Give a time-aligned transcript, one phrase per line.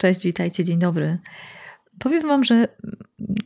[0.00, 1.18] Cześć, witajcie, dzień dobry.
[1.98, 2.68] Powiem Wam, że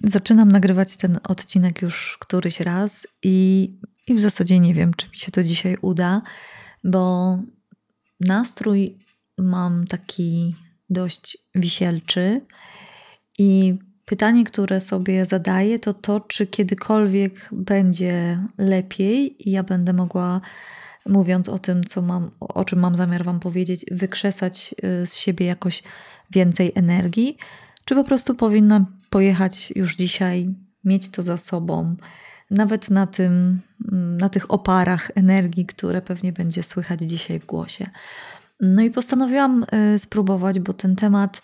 [0.05, 3.71] zaczynam nagrywać ten odcinek już któryś raz i,
[4.07, 6.23] i w zasadzie nie wiem, czy mi się to dzisiaj uda,
[6.85, 7.39] bo
[8.21, 8.99] nastrój
[9.39, 10.57] mam taki
[10.91, 12.41] dość wisielczy
[13.39, 20.41] i pytanie, które sobie zadaję, to to, czy kiedykolwiek będzie lepiej i ja będę mogła
[21.07, 25.47] mówiąc o tym, co mam, o czym mam zamiar Wam powiedzieć, wykrzesać y, z siebie
[25.47, 25.83] jakoś
[26.31, 27.37] więcej energii,
[27.85, 31.97] czy po prostu powinna pojechać już dzisiaj, mieć to za sobą,
[32.51, 33.61] nawet na, tym,
[34.19, 37.87] na tych oparach energii, które pewnie będzie słychać dzisiaj w głosie.
[38.61, 41.43] No i postanowiłam y, spróbować, bo ten temat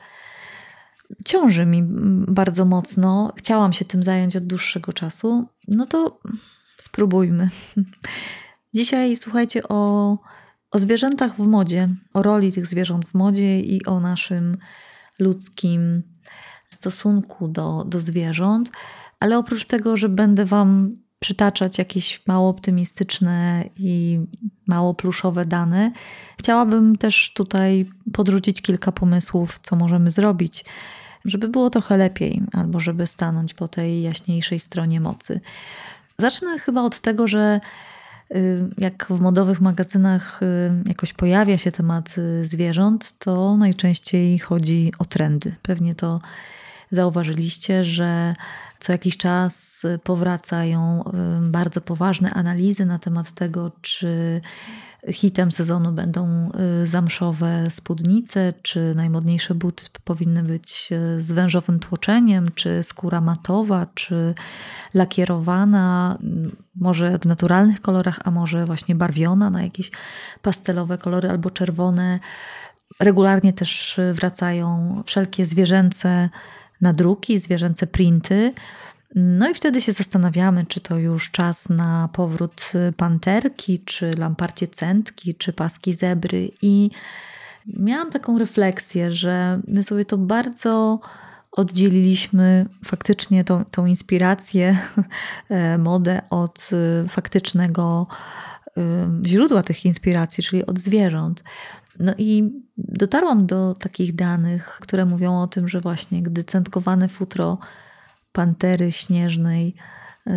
[1.25, 1.83] ciąży mi
[2.29, 3.33] bardzo mocno.
[3.37, 5.49] Chciałam się tym zająć od dłuższego czasu.
[5.69, 6.21] No to
[6.77, 7.49] spróbujmy.
[8.75, 10.19] Dzisiaj słuchajcie o,
[10.71, 14.59] o zwierzętach w modzie, o roli tych zwierząt w modzie i o naszym
[15.19, 16.03] ludzkim
[16.71, 18.71] stosunku do, do zwierząt.
[19.21, 24.21] Ale oprócz tego, że będę Wam przytaczać jakieś mało optymistyczne i
[24.67, 25.93] mało pluszowe dane,
[26.39, 30.65] chciałabym też tutaj podrzucić kilka pomysłów, co możemy zrobić,
[31.25, 35.41] żeby było trochę lepiej, albo żeby stanąć po tej jaśniejszej stronie mocy.
[36.19, 37.61] Zacznę chyba od tego, że
[38.79, 45.05] jak w modowych magazynach y, jakoś pojawia się temat y, zwierząt, to najczęściej chodzi o
[45.05, 45.55] trendy.
[45.63, 46.21] Pewnie to
[46.91, 48.35] zauważyliście, że
[48.79, 51.05] co jakiś czas powracają
[51.41, 54.41] bardzo poważne analizy na temat tego, czy
[55.09, 56.51] hitem sezonu będą
[56.85, 64.35] zamszowe spódnice, czy najmodniejsze buty powinny być z wężowym tłoczeniem, czy skóra matowa, czy
[64.95, 66.19] lakierowana,
[66.75, 69.91] może w naturalnych kolorach, a może właśnie barwiona na jakieś
[70.43, 72.21] pastelowe kolory albo czerwone.
[73.01, 76.29] Regularnie też wracają wszelkie zwierzęce
[76.81, 78.53] nadruki, zwierzęce printy.
[79.15, 85.35] No i wtedy się zastanawiamy, czy to już czas na powrót panterki, czy lamparcie centki,
[85.35, 86.51] czy paski zebry.
[86.63, 86.91] I
[87.67, 91.01] miałam taką refleksję, że my sobie to bardzo
[91.53, 94.79] oddzieliliśmy faktycznie tą, tą inspirację,
[95.49, 96.71] e, modę od
[97.05, 98.07] e, faktycznego
[98.77, 98.81] e,
[99.27, 101.45] źródła tych inspiracji, czyli od zwierząt.
[101.99, 107.59] No i dotarłam do takich danych, które mówią o tym, że właśnie gdy centkowane futro
[108.33, 109.75] pantery śnieżnej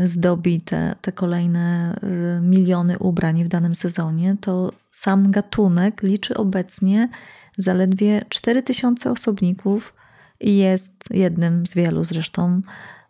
[0.03, 1.95] zdobi te, te kolejne
[2.41, 7.09] miliony ubrań w danym sezonie, to sam gatunek liczy obecnie
[7.57, 9.93] zaledwie 4000 osobników
[10.39, 12.61] i jest jednym z wielu zresztą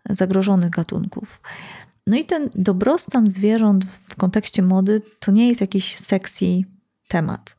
[0.09, 1.41] zagrożonych gatunków.
[2.07, 6.45] No i ten dobrostan zwierząt w kontekście mody to nie jest jakiś sexy
[7.07, 7.55] temat.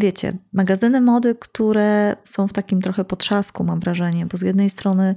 [0.00, 5.14] Wiecie, magazyny mody, które są w takim trochę potrzasku, mam wrażenie, bo z jednej strony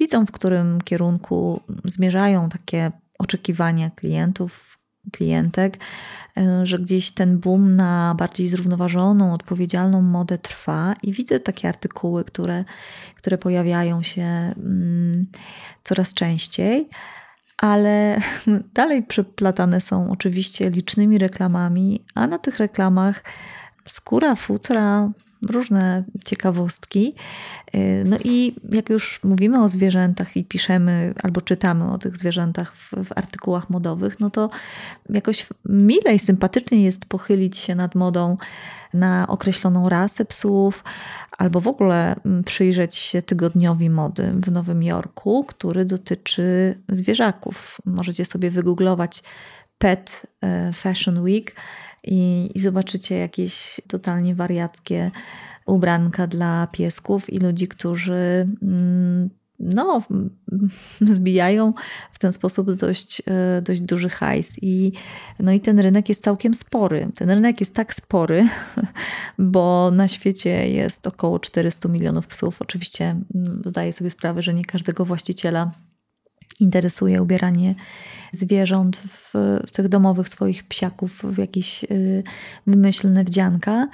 [0.00, 4.78] widzą, w którym kierunku zmierzają takie oczekiwania klientów,
[5.12, 5.78] klientek,
[6.36, 10.94] e, że gdzieś ten boom na bardziej zrównoważoną, odpowiedzialną modę trwa.
[11.02, 12.64] I widzę takie artykuły, które,
[13.16, 15.26] które pojawiają się mm,
[15.84, 16.88] coraz częściej,
[17.58, 18.20] ale
[18.74, 23.24] dalej przeplatane są oczywiście licznymi reklamami, a na tych reklamach
[23.88, 25.10] skóra, futra,
[25.50, 27.14] różne ciekawostki.
[27.74, 32.76] Y, no i jak już mówimy o zwierzętach i piszemy albo czytamy o tych zwierzętach
[32.76, 34.50] w, w artykułach modowych, no to
[35.08, 38.36] jakoś mile i sympatycznie jest pochylić się nad modą
[38.94, 40.84] na określoną rasę psów,
[41.38, 47.80] albo w ogóle mm, przyjrzeć się tygodniowi mody w Nowym Jorku, który dotyczy zwierzaków.
[47.84, 49.22] Możecie sobie wygooglować
[49.78, 51.54] Pet e, Fashion Week
[52.04, 55.10] i, i zobaczycie jakieś totalnie wariackie
[55.66, 60.02] ubranka dla piesków i ludzi, którzy mm, no,
[61.14, 61.72] zbijają
[62.12, 64.56] w ten sposób dość, e, dość duży hajs.
[64.62, 64.92] I,
[65.40, 67.08] no i ten rynek jest całkiem spory.
[67.14, 68.48] Ten rynek jest tak spory,
[69.38, 72.62] bo na świecie jest około 400 milionów psów.
[72.62, 75.72] Oczywiście mm, zdaję sobie sprawę, że nie każdego właściciela
[76.60, 77.74] interesuje ubieranie
[78.32, 79.30] zwierząt w,
[79.66, 82.22] w tych domowych swoich psiaków w jakieś y,
[82.66, 83.88] wymyślne wdzianka.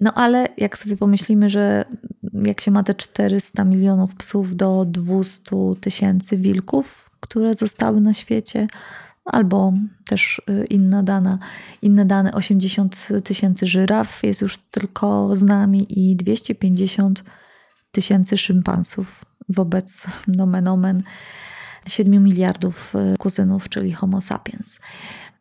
[0.00, 1.84] No ale jak sobie pomyślimy, że
[2.32, 8.66] jak się ma te 400 milionów psów do 200 tysięcy wilków, które zostały na świecie,
[9.24, 9.72] albo
[10.08, 11.38] też y, inna dana,
[11.82, 17.24] inne dane 80 tysięcy żyraf jest już tylko z nami i 250
[17.92, 21.02] tysięcy szympansów wobec nomen omen
[21.86, 24.80] 7 miliardów y, kuzynów, czyli Homo sapiens.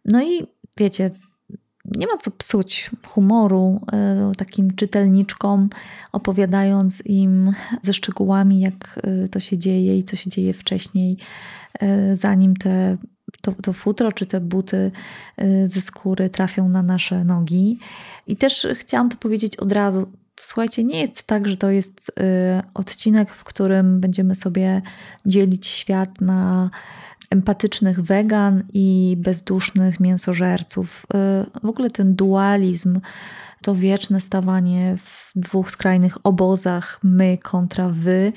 [0.05, 0.47] No i
[0.77, 1.11] wiecie,
[1.85, 5.69] nie ma co psuć humoru e, takim czytelniczkom,
[6.11, 7.51] opowiadając im
[7.83, 11.17] ze szczegółami, jak e, to się dzieje i co się dzieje wcześniej,
[12.13, 12.97] zanim te,
[13.41, 14.91] to, to futro czy te buty
[15.65, 17.79] ze skóry trafią na nasze nogi.
[18.27, 20.11] I też chciałam to powiedzieć od razu.
[20.43, 22.11] Słuchajcie, nie jest tak, że to jest
[22.73, 24.81] odcinek, w którym będziemy sobie
[25.25, 26.69] dzielić świat na
[27.29, 31.05] empatycznych wegan i bezdusznych mięsożerców.
[31.05, 32.99] Y, w ogóle ten dualizm,
[33.61, 38.33] to wieczne stawanie w dwóch skrajnych obozach, my kontra wy,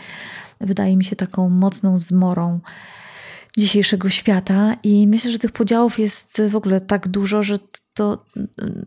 [0.60, 2.60] wydaje mi się taką mocną zmorą
[3.58, 7.58] dzisiejszego świata i myślę, że tych podziałów jest w ogóle tak dużo, że
[7.94, 8.24] to,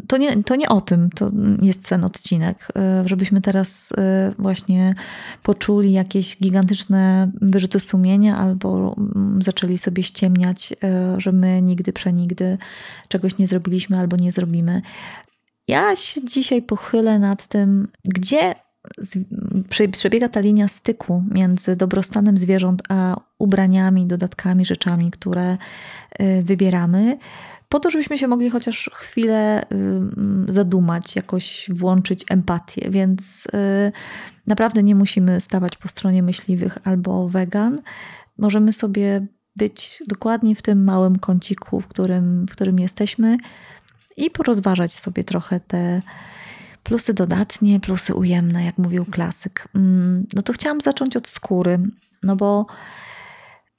[0.08, 1.32] to, nie, to nie o tym to
[1.62, 4.96] jest ten odcinek, e, żebyśmy teraz e, właśnie
[5.44, 12.58] poczuli jakieś gigantyczne wyrzuty sumienia albo mm, zaczęli sobie ściemniać, e, że my nigdy, przenigdy
[13.08, 14.82] czegoś nie zrobiliśmy albo nie zrobimy.
[15.68, 18.56] Ja się dzisiaj pochylę nad tym, gdzie
[19.92, 27.18] przebiega ta linia styku między dobrostanem zwierząt a ubraniami, dodatkami, rzeczami, które y, wybieramy,
[27.70, 32.90] po to, żebyśmy się mogli chociaż chwilę y, zadumać, jakoś włączyć empatię.
[32.90, 33.92] Więc y,
[34.48, 37.82] naprawdę nie musimy stawać po stronie myśliwych albo wegan.
[38.38, 43.38] Możemy sobie być dokładnie w tym małym kąciku, w którym, w którym jesteśmy
[44.18, 46.02] i porozważać sobie trochę te
[46.86, 49.68] plusy dodatnie, plusy ujemne, jak mówił klasyk.
[49.76, 51.80] Mm, no to chciałam zacząć od skóry,
[52.24, 52.66] no bo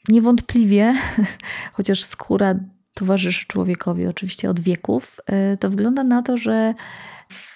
[0.09, 0.95] niewątpliwie,
[1.77, 2.55] chociaż skóra
[2.95, 5.21] towarzyszy człowiekowi oczywiście od wieków,
[5.55, 6.75] y, to wygląda na to, że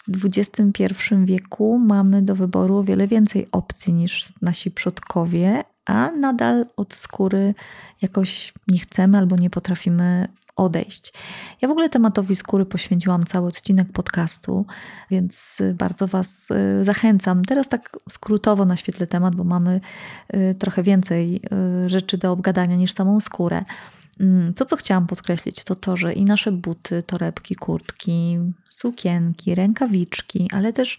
[0.08, 0.84] w XXI
[1.24, 7.54] wieku mamy do wyboru o wiele więcej opcji niż nasi przodkowie, a nadal od skóry
[8.02, 10.28] jakoś nie chcemy albo nie potrafimy
[10.60, 11.12] odejść.
[11.60, 14.66] Ja w ogóle tematowi skóry poświęciłam cały odcinek podcastu,
[15.10, 17.44] więc bardzo Was y, zachęcam.
[17.44, 19.80] Teraz tak skrótowo naświetlę temat, bo mamy
[20.34, 21.40] y, trochę więcej
[21.84, 23.64] y, rzeczy do obgadania niż samą skórę.
[24.20, 30.48] Mm, to, co chciałam podkreślić, to to, że i nasze buty, torebki, kurtki, sukienki, rękawiczki,
[30.52, 30.98] ale też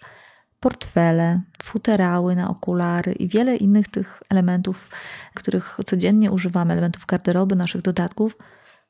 [0.60, 4.90] portfele, futerały na okulary i wiele innych tych elementów,
[5.34, 8.36] których codziennie używamy, elementów garderoby, naszych dodatków,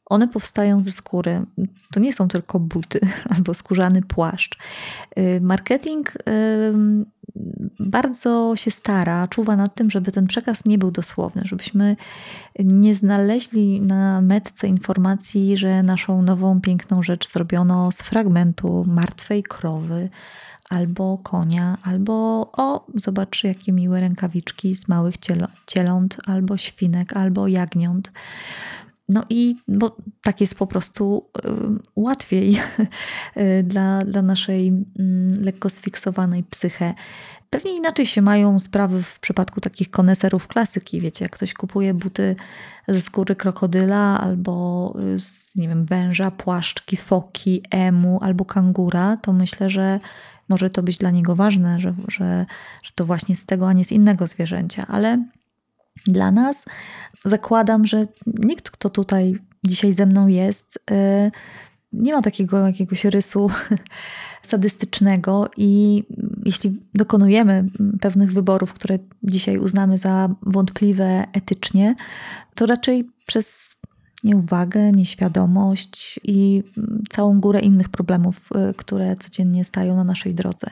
[0.06, 1.42] one powstają ze skóry.
[1.92, 3.00] To nie są tylko buty
[3.36, 4.58] albo skórzany płaszcz.
[5.18, 6.12] Y, marketing
[7.80, 11.96] bardzo się stara, czuwa nad tym, żeby ten przekaz nie był dosłowny, żebyśmy
[12.58, 20.10] nie znaleźli na metce informacji, że naszą nową, piękną rzecz zrobiono z fragmentu martwej krowy
[20.68, 22.12] albo konia, albo
[22.56, 25.14] o, zobacz, jakie miłe rękawiczki z małych
[25.66, 28.12] cieląt, albo świnek, albo jagniąt.
[29.12, 31.48] No i bo tak jest po prostu y,
[31.96, 32.56] łatwiej
[33.36, 36.94] y, dla, dla naszej mm, lekko sfiksowanej psyche.
[37.50, 41.00] Pewnie inaczej się mają sprawy w przypadku takich koneserów klasyki.
[41.00, 42.36] Wiecie, jak ktoś kupuje buty
[42.88, 49.70] ze skóry krokodyla albo z, nie wiem, węża, płaszczki, foki, emu albo kangura, to myślę,
[49.70, 50.00] że
[50.48, 52.46] może to być dla niego ważne, że, że,
[52.82, 54.86] że to właśnie z tego, a nie z innego zwierzęcia.
[54.88, 55.24] Ale
[56.06, 56.64] dla nas
[57.24, 59.34] zakładam, że nikt, kto tutaj
[59.64, 61.30] dzisiaj ze mną jest, y,
[61.92, 63.50] nie ma takiego jakiegoś rysu
[64.42, 66.02] sadystycznego i
[66.44, 67.64] jeśli dokonujemy
[68.00, 71.94] pewnych wyborów, które dzisiaj uznamy za wątpliwe etycznie,
[72.54, 73.76] to raczej przez
[74.24, 76.62] nieuwagę, nieświadomość i
[77.10, 80.70] całą górę innych problemów, y, które codziennie stają na naszej drodze.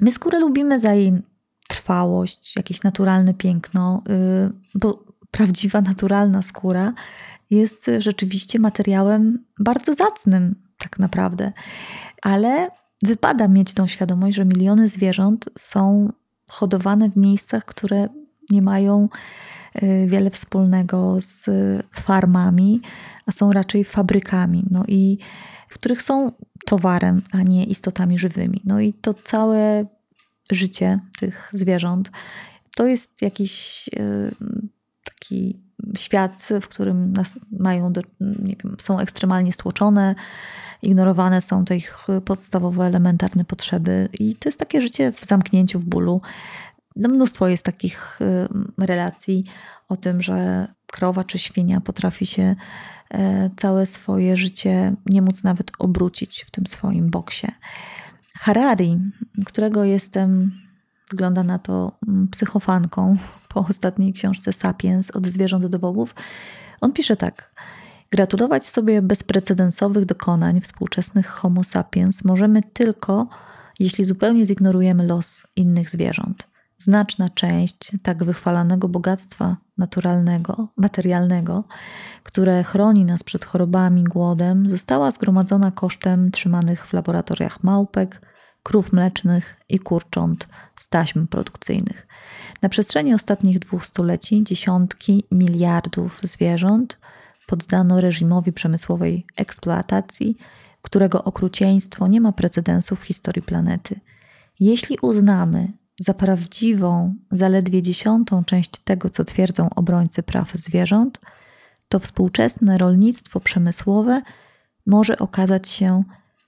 [0.00, 1.12] My skórę lubimy za jej
[1.68, 6.92] trwałość, jakieś naturalne piękno, y, bo prawdziwa, naturalna skóra
[7.50, 11.52] jest rzeczywiście materiałem bardzo zacnym, tak naprawdę.
[12.22, 12.68] Ale
[13.02, 16.12] wypada mieć tą świadomość, że miliony zwierząt są
[16.50, 18.08] hodowane w miejscach, które
[18.50, 19.08] nie mają
[19.82, 21.46] y, wiele wspólnego z
[21.92, 22.80] farmami,
[23.26, 25.18] a są raczej fabrykami, no i
[25.68, 26.32] w których są
[26.66, 28.60] towarem, a nie istotami żywymi.
[28.64, 29.86] No i to całe
[30.50, 32.10] życie tych zwierząt
[32.76, 34.34] to jest jakiś y,
[35.04, 35.60] taki
[35.98, 40.14] świat, w którym nas mają, do, wiem, są ekstremalnie stłoczone,
[40.82, 45.84] ignorowane są te ich podstawowe, elementarne potrzeby, i to jest takie życie w zamknięciu, w
[45.84, 46.20] bólu.
[46.96, 49.44] No, mnóstwo jest takich y, relacji
[49.88, 52.54] o tym, że krowa czy świnia potrafi się
[53.10, 57.48] e, całe swoje życie nie móc nawet obrócić w tym swoim boksie.
[58.38, 58.98] Harari,
[59.46, 60.52] którego jestem
[61.10, 63.14] wygląda na to mm, psychofanką
[63.54, 66.14] po ostatniej książce Sapiens od zwierząt do bogów.
[66.80, 67.54] On pisze tak:
[68.10, 73.28] Gratulować sobie bezprecedensowych dokonań współczesnych Homo sapiens możemy tylko,
[73.80, 76.53] jeśli zupełnie zignorujemy los innych zwierząt.
[76.78, 81.64] Znaczna część tak wychwalanego bogactwa naturalnego, materialnego,
[82.22, 88.20] które chroni nas przed chorobami, głodem, została zgromadzona kosztem trzymanych w laboratoriach małpek,
[88.62, 92.06] krów mlecznych i kurcząt z taśm produkcyjnych.
[92.62, 96.98] Na przestrzeni ostatnich dwóch stuleci dziesiątki miliardów zwierząt
[97.46, 100.36] poddano reżimowi przemysłowej eksploatacji,
[100.82, 104.00] którego okrucieństwo nie ma precedensu w historii planety.
[104.60, 111.20] Jeśli uznamy za prawdziwą zaledwie dziesiątą część tego, co twierdzą obrońcy praw zwierząt,
[111.88, 114.22] to współczesne rolnictwo przemysłowe
[114.86, 116.02] może okazać się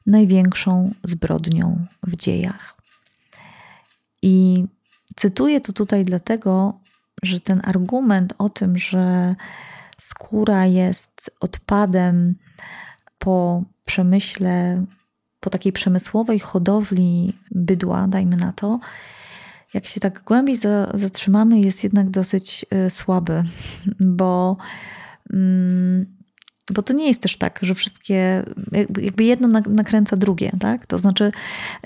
[0.07, 2.77] największą zbrodnią w dziejach.
[4.23, 4.65] I
[5.17, 6.81] cytuję to tutaj dlatego,
[7.23, 9.35] że ten argument o tym, że
[9.97, 12.35] skóra jest odpadem
[13.19, 14.85] po przemyśle,
[15.41, 18.81] po takiej przemysłowej hodowli bydła, dajmy na to,
[19.75, 20.57] jak się tak głębiej
[20.95, 23.43] zatrzymamy, jest jednak dosyć y, słaby,
[24.01, 24.57] bo,
[25.33, 26.17] mm,
[26.75, 28.45] bo to nie jest też tak, że wszystkie,
[29.03, 30.87] jakby jedno nakręca drugie, tak?
[30.87, 31.33] To znaczy,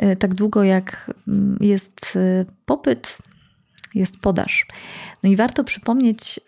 [0.03, 3.19] y, tak długo jak mm, jest y, popyt,
[3.95, 4.67] jest podaż.
[5.23, 6.41] No i warto przypomnieć,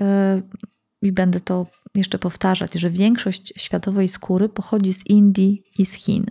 [1.03, 6.27] i będę to jeszcze powtarzać, że większość światowej skóry pochodzi z Indii i z Chin.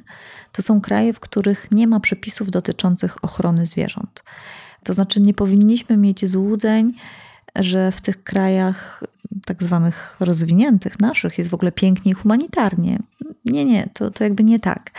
[0.51, 4.24] To są kraje, w których nie ma przepisów dotyczących ochrony zwierząt.
[4.83, 6.91] To znaczy, nie powinniśmy mieć złudzeń,
[7.55, 9.03] że w tych krajach
[9.45, 13.00] tak zwanych rozwiniętych, naszych, jest w ogóle pięknie i humanitarnie.
[13.45, 14.91] Nie, nie, to, to jakby nie tak.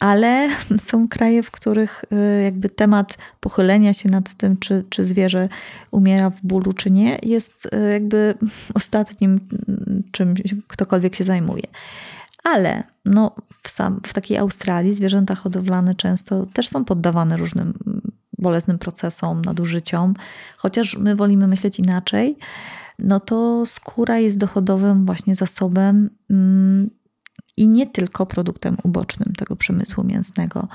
[0.00, 5.48] Ale są kraje, w których y, jakby temat pochylenia się nad tym, czy, czy zwierzę
[5.90, 8.34] umiera w bólu, czy nie, jest y, jakby
[8.74, 9.40] ostatnim,
[10.12, 10.34] czym
[10.68, 11.66] ktokolwiek się zajmuje.
[12.44, 17.93] Ale no, w, sam, w takiej Australii zwierzęta hodowlane często też są poddawane różnym
[18.38, 20.14] bolesnym procesom, nadużyciom,
[20.56, 22.36] chociaż my wolimy myśleć inaczej,
[22.98, 26.90] no to skóra jest dochodowym właśnie zasobem mm,
[27.56, 30.68] i nie tylko produktem ubocznym tego przemysłu mięsnego.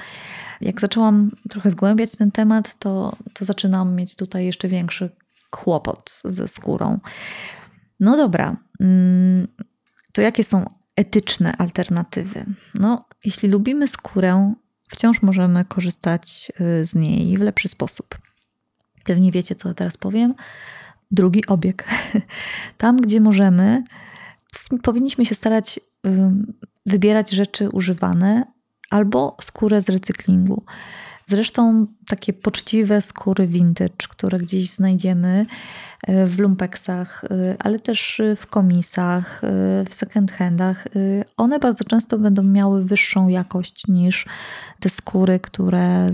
[0.61, 5.09] Jak zaczęłam trochę zgłębiać ten temat, to, to zaczynam mieć tutaj jeszcze większy
[5.49, 6.99] kłopot ze skórą.
[7.99, 9.47] No dobra, mm,
[10.13, 12.45] to jakie są etyczne alternatywy?
[12.75, 14.53] No, jeśli lubimy skórę,
[14.89, 18.17] wciąż możemy korzystać y, z niej w lepszy sposób.
[19.03, 20.35] Pewnie wiecie, co teraz powiem.
[21.11, 21.85] Drugi obieg.
[22.77, 23.83] Tam, gdzie możemy,
[24.83, 25.79] powinniśmy się starać
[26.85, 28.45] wybierać rzeczy używane
[28.89, 30.63] albo skórę z recyklingu.
[31.29, 35.45] Zresztą takie poczciwe skóry vintage, które gdzieś znajdziemy
[36.07, 39.47] e, w lumpeksach, e, ale też w komisach, e,
[39.89, 40.87] w second handach,
[41.37, 44.25] one bardzo często będą miały wyższą jakość niż
[44.79, 46.11] te skóry, które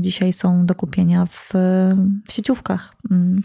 [0.00, 1.50] dzisiaj są do kupienia w,
[2.28, 2.94] w sieciówkach.
[3.10, 3.42] Mm.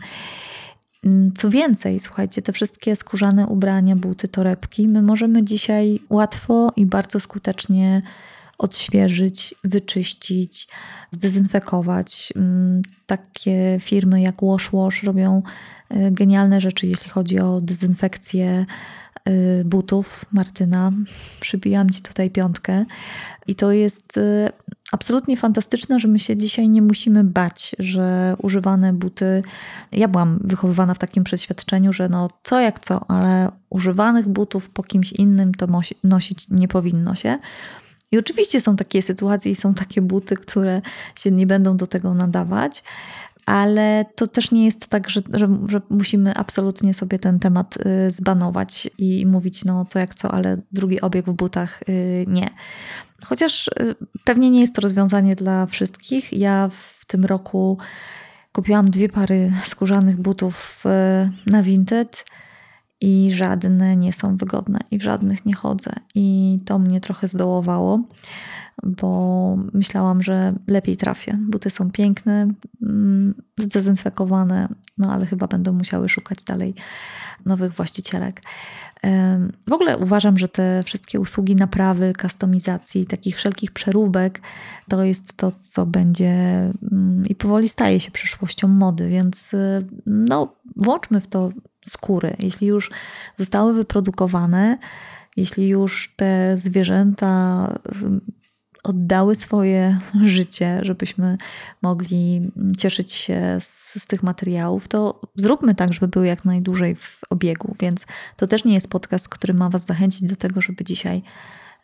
[1.37, 7.19] Co więcej, słuchajcie, te wszystkie skórzane ubrania, buty, torebki, my możemy dzisiaj łatwo i bardzo
[7.19, 8.01] skutecznie
[8.59, 10.67] odświeżyć, wyczyścić,
[11.11, 12.33] zdezynfekować.
[12.35, 15.41] Mm, takie firmy jak Wash Wash robią
[15.91, 18.65] y, genialne rzeczy, jeśli chodzi o dezynfekcję
[19.29, 20.91] y, butów Martyna.
[21.39, 22.85] Przybijam ci tutaj piątkę.
[23.47, 24.49] I to jest y,
[24.91, 29.43] absolutnie fantastyczne, że my się dzisiaj nie musimy bać, że używane buty.
[29.91, 34.83] Ja byłam wychowywana w takim przeświadczeniu, że no co jak co, ale używanych butów po
[34.83, 35.67] kimś innym to
[36.03, 37.39] nosić nie powinno się.
[38.11, 40.81] I oczywiście są takie sytuacje i są takie buty, które
[41.15, 42.83] się nie będą do tego nadawać,
[43.45, 48.11] ale to też nie jest tak, że, że, że, musimy absolutnie sobie ten temat y,
[48.11, 52.49] zbanować i mówić, no co jak co, ale drugi obieg w butach y, nie.
[53.25, 56.33] Chociaż y, pewnie nie jest to rozwiązanie dla wszystkich.
[56.33, 57.77] Ja w tym roku
[58.51, 60.83] kupiłam dwie pary skórzanych butów
[61.45, 62.25] na Vinted
[63.01, 65.91] i żadne nie są wygodne i w żadnych nie chodzę.
[66.15, 68.03] I to mnie trochę zdołowało,
[68.83, 71.37] bo myślałam, że lepiej trafię.
[71.41, 72.47] Buty są piękne,
[72.81, 76.73] mm, zdezynfekowane, no ale chyba będą musiały szukać dalej
[77.45, 78.41] nowych właścicielek.
[79.67, 84.41] W ogóle uważam, że te wszystkie usługi naprawy, kustomizacji, takich wszelkich przeróbek,
[84.89, 86.31] to jest to, co będzie
[86.91, 91.49] mm, i powoli staje się przyszłością mody, więc y, no, włączmy w to
[91.87, 92.35] skóry.
[92.39, 92.91] Jeśli już
[93.37, 94.77] zostały wyprodukowane,
[95.37, 97.67] jeśli już te zwierzęta
[98.83, 101.37] oddały swoje życie, żebyśmy
[101.81, 107.21] mogli cieszyć się z, z, tych materiałów, to zróbmy tak, żeby były jak najdłużej w
[107.29, 107.75] obiegu.
[107.79, 108.05] Więc
[108.37, 111.23] to też nie jest podcast, który ma Was zachęcić do tego, żeby dzisiaj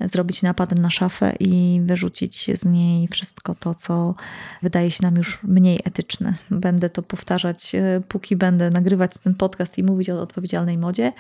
[0.02, 4.16] zrobić napad na szafę i wyrzucić z niej wszystko to, co
[4.62, 6.34] wydaje się nam już mniej etyczne.
[6.52, 11.14] Będę to powtarzać, e, póki będę nagrywać ten podcast i mówić o odpowiedzialnej modzie.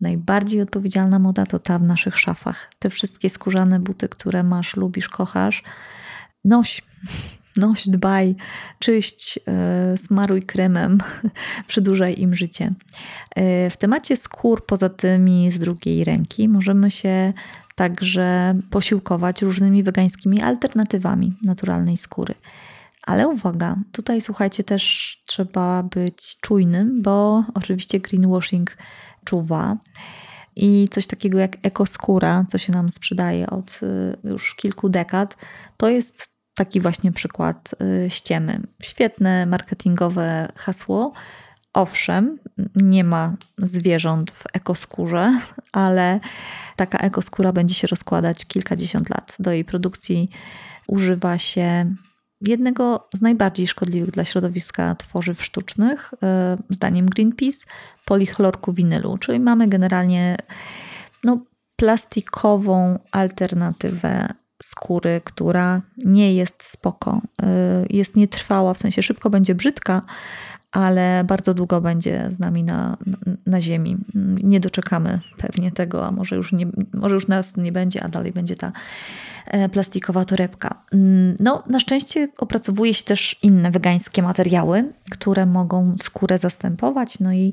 [0.00, 2.70] Najbardziej odpowiedzialna moda to ta w naszych szafach.
[2.78, 5.62] Te wszystkie skórzane buty, które masz, lubisz, kochasz,
[6.44, 6.82] noś.
[7.56, 8.36] Noś, dbaj,
[8.78, 9.36] czyść,
[9.90, 10.98] yy, smaruj kremem,
[11.68, 12.74] przedłużaj im życie.
[13.36, 17.32] Yy, w temacie skór, poza tymi z drugiej ręki, możemy się
[17.74, 22.34] także posiłkować różnymi wegańskimi alternatywami naturalnej skóry.
[23.02, 28.76] Ale uwaga, tutaj słuchajcie, też trzeba być czujnym, bo oczywiście greenwashing
[29.24, 29.76] czuwa.
[30.56, 35.36] I coś takiego jak ekoskóra, co się nam sprzedaje od y, już kilku dekad,
[35.76, 37.74] to jest taki właśnie przykład
[38.06, 38.60] y, ściemy.
[38.82, 41.12] Świetne marketingowe hasło.
[41.74, 42.38] Owszem,
[42.76, 45.40] nie ma zwierząt w ekoskórze,
[45.72, 46.20] ale
[46.76, 49.36] taka ekoskóra będzie się rozkładać kilkadziesiąt lat.
[49.38, 50.30] Do jej produkcji
[50.88, 51.94] używa się
[52.46, 57.66] jednego z najbardziej szkodliwych dla środowiska tworzyw sztucznych, e, zdaniem Greenpeace,
[58.04, 60.36] polichlorku winylu, czyli mamy generalnie
[61.24, 61.38] no,
[61.76, 64.28] plastikową alternatywę
[64.62, 67.46] skóry, która nie jest spoko, e,
[67.90, 70.02] jest nietrwała, w sensie szybko będzie brzydka,
[70.72, 72.96] ale bardzo długo będzie z nami na,
[73.46, 73.96] na ziemi.
[74.42, 78.32] Nie doczekamy pewnie tego, a może już, nie, może już nas nie będzie, a dalej
[78.32, 78.72] będzie ta
[79.46, 80.82] e, plastikowa torebka.
[80.92, 87.32] Mm, no, na szczęście opracowuje się też inne wegańskie materiały, które mogą skórę zastępować, no
[87.32, 87.52] i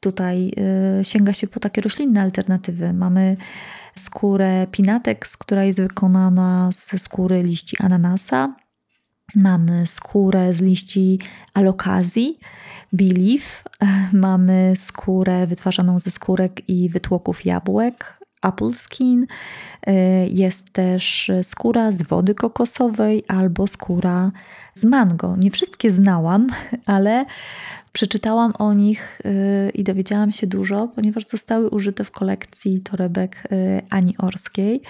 [0.00, 0.52] tutaj
[1.00, 2.92] e, sięga się po takie roślinne alternatywy.
[2.92, 3.36] Mamy
[3.94, 8.54] skórę Pinatex, która jest wykonana ze skóry liści ananasa,
[9.36, 11.18] Mamy skórę z liści
[11.54, 12.38] alokazji,
[12.94, 13.64] biliv.
[14.12, 19.26] Mamy skórę wytwarzaną ze skórek i wytłoków jabłek, apple skin.
[20.28, 24.32] Jest też skóra z wody kokosowej albo skóra
[24.74, 25.36] z mango.
[25.36, 26.46] Nie wszystkie znałam,
[26.86, 27.24] ale
[27.92, 33.82] przeczytałam o nich y, i dowiedziałam się dużo, ponieważ zostały użyte w kolekcji torebek y,
[33.90, 34.82] Ani Orskiej.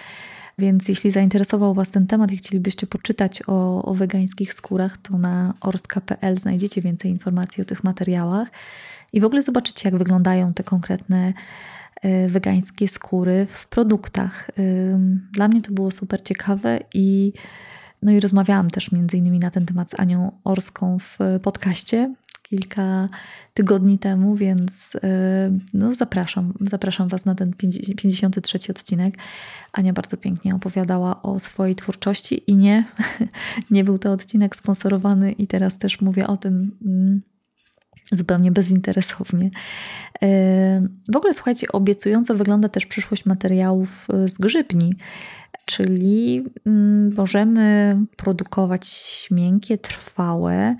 [0.59, 5.55] Więc jeśli zainteresował Was ten temat i chcielibyście poczytać o, o wegańskich skórach, to na
[5.61, 8.49] orska.pl znajdziecie więcej informacji o tych materiałach
[9.13, 11.33] i w ogóle zobaczycie, jak wyglądają te konkretne
[12.03, 14.51] e, wegańskie skóry w produktach.
[15.33, 17.33] Dla mnie to było super ciekawe i
[18.03, 22.15] no i rozmawiałam też między innymi na ten temat z Anią Orską w podcaście
[22.55, 23.07] kilka
[23.55, 27.53] tygodni temu, więc e, no, zapraszam, zapraszam Was na ten
[27.97, 29.15] 53 odcinek.
[29.73, 32.85] Ania bardzo pięknie opowiadała o swojej twórczości i nie,
[33.71, 37.23] nie był to odcinek sponsorowany i teraz też mówię o tym mm,
[38.13, 39.51] zupełnie bezinteresownie.
[40.23, 40.29] E,
[41.13, 44.95] w ogóle słuchajcie, obiecująco wygląda też przyszłość materiałów e, z grzybni
[45.65, 50.77] czyli mm, możemy produkować miękkie, trwałe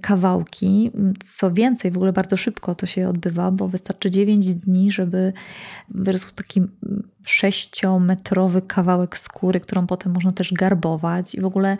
[0.00, 0.90] kawałki.
[1.24, 5.32] Co więcej, w ogóle bardzo szybko to się odbywa, bo wystarczy 9 dni, żeby
[5.88, 6.62] wyrósł taki
[7.24, 11.76] sześciometrowy kawałek skóry, którą potem można też garbować i w ogóle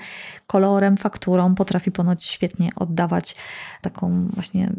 [0.46, 3.36] kolorem, fakturą potrafi ponoć świetnie oddawać
[3.82, 4.72] taką właśnie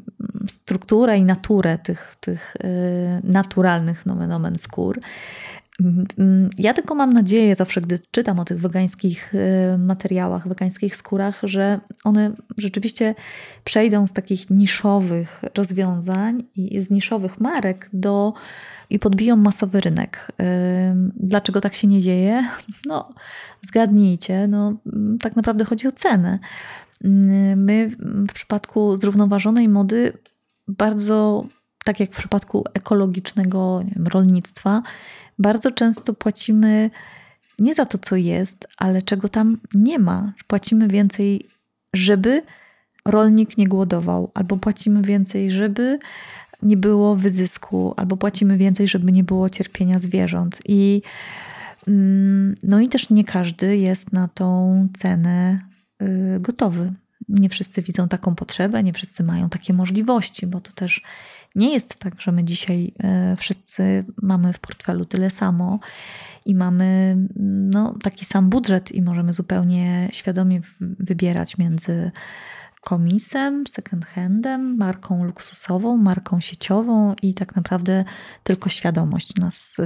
[0.48, 5.00] strukturę i naturę tych, tych y, naturalnych nomen omen skór.
[6.58, 11.80] Ja tylko mam nadzieję, zawsze gdy czytam o tych wegańskich y, materiałach, wegańskich skórach, że
[12.04, 13.16] one rzeczywiście
[13.64, 18.34] przejdą z takich niszowych rozwiązań i z niszowych marek do
[18.90, 20.32] i podbiją masowy rynek.
[20.32, 20.44] Y,
[21.16, 22.44] dlaczego tak się nie dzieje?
[22.86, 23.14] No,
[23.68, 24.74] zgadnijcie, no,
[25.20, 26.40] tak naprawdę chodzi o cenę.
[27.06, 27.08] Y,
[27.56, 27.92] my
[28.30, 30.14] w przypadku zrównoważonej mody
[30.68, 31.46] bardzo,
[31.86, 34.84] tak jak w przypadku ekologicznego wiem, rolnictwa,
[35.40, 36.90] bardzo często płacimy
[37.60, 40.34] nie za to, co jest, ale czego tam nie ma.
[40.48, 41.48] Płacimy więcej,
[41.94, 42.44] żeby
[43.06, 46.00] rolnik nie głodował, albo płacimy więcej, żeby
[46.62, 50.60] nie było wyzysku, albo płacimy więcej, żeby nie było cierpienia zwierząt.
[50.66, 51.02] I
[51.88, 55.60] mm, no i też nie każdy jest na tą cenę
[56.02, 56.94] y, gotowy.
[57.30, 61.04] Nie wszyscy widzą taką potrzebę, nie wszyscy mają takie możliwości, bo to też
[61.56, 65.80] nie jest tak, że my dzisiaj e, wszyscy mamy w portfelu tyle samo
[66.46, 67.18] i mamy
[67.74, 72.12] no, taki sam budżet i możemy zupełnie świadomie wybierać między
[72.82, 78.06] komisem, second handem, marką luksusową, marką sieciową i tak naprawdę
[78.44, 79.78] tylko świadomość nas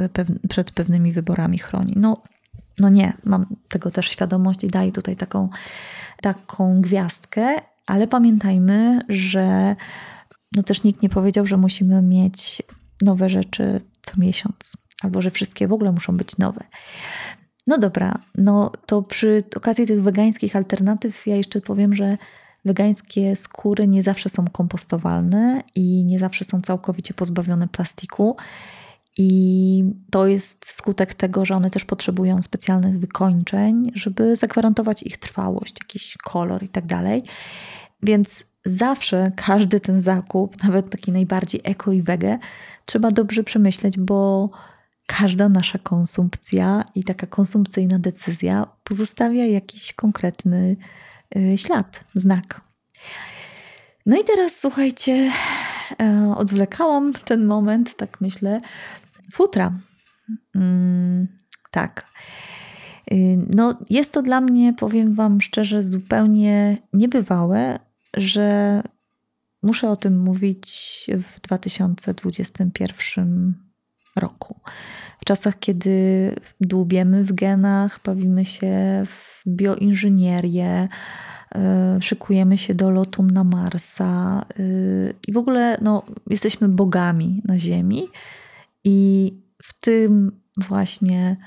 [0.49, 1.93] przed pewnymi wyborami chroni.
[1.95, 2.23] No,
[2.79, 5.49] no nie, mam tego też świadomość i daję tutaj taką,
[6.21, 7.55] taką gwiazdkę,
[7.87, 9.75] ale pamiętajmy, że
[10.55, 12.61] no też nikt nie powiedział, że musimy mieć
[13.01, 16.61] nowe rzeczy co miesiąc, albo że wszystkie w ogóle muszą być nowe.
[17.67, 22.17] No dobra, no to przy okazji tych wegańskich alternatyw ja jeszcze powiem, że
[22.65, 28.37] wegańskie skóry nie zawsze są kompostowalne i nie zawsze są całkowicie pozbawione plastiku.
[29.17, 35.75] I to jest skutek tego, że one też potrzebują specjalnych wykończeń, żeby zagwarantować ich trwałość,
[35.81, 37.23] jakiś kolor i tak dalej.
[38.03, 42.39] Więc zawsze każdy ten zakup, nawet taki najbardziej eko i wege,
[42.85, 44.49] trzeba dobrze przemyśleć, bo
[45.05, 50.75] każda nasza konsumpcja i taka konsumpcyjna decyzja pozostawia jakiś konkretny
[51.35, 52.61] y, ślad, znak.
[54.05, 55.31] No i teraz słuchajcie,
[56.01, 58.61] e, odwlekałam ten moment, tak myślę,
[59.33, 59.71] futra.
[60.55, 61.27] Mm,
[61.71, 62.05] tak.
[63.11, 67.79] Y, no, jest to dla mnie, powiem Wam szczerze, zupełnie niebywałe,
[68.17, 68.81] że
[69.63, 73.53] muszę o tym mówić w 2021
[74.15, 74.59] roku.
[75.21, 80.87] W czasach, kiedy dłubiemy w genach, bawimy się w bioinżynierię,
[81.55, 81.59] y,
[82.01, 88.07] szykujemy się do lotu na Marsa y, i w ogóle no, jesteśmy bogami na Ziemi.
[88.83, 89.31] I
[89.63, 91.37] w tym właśnie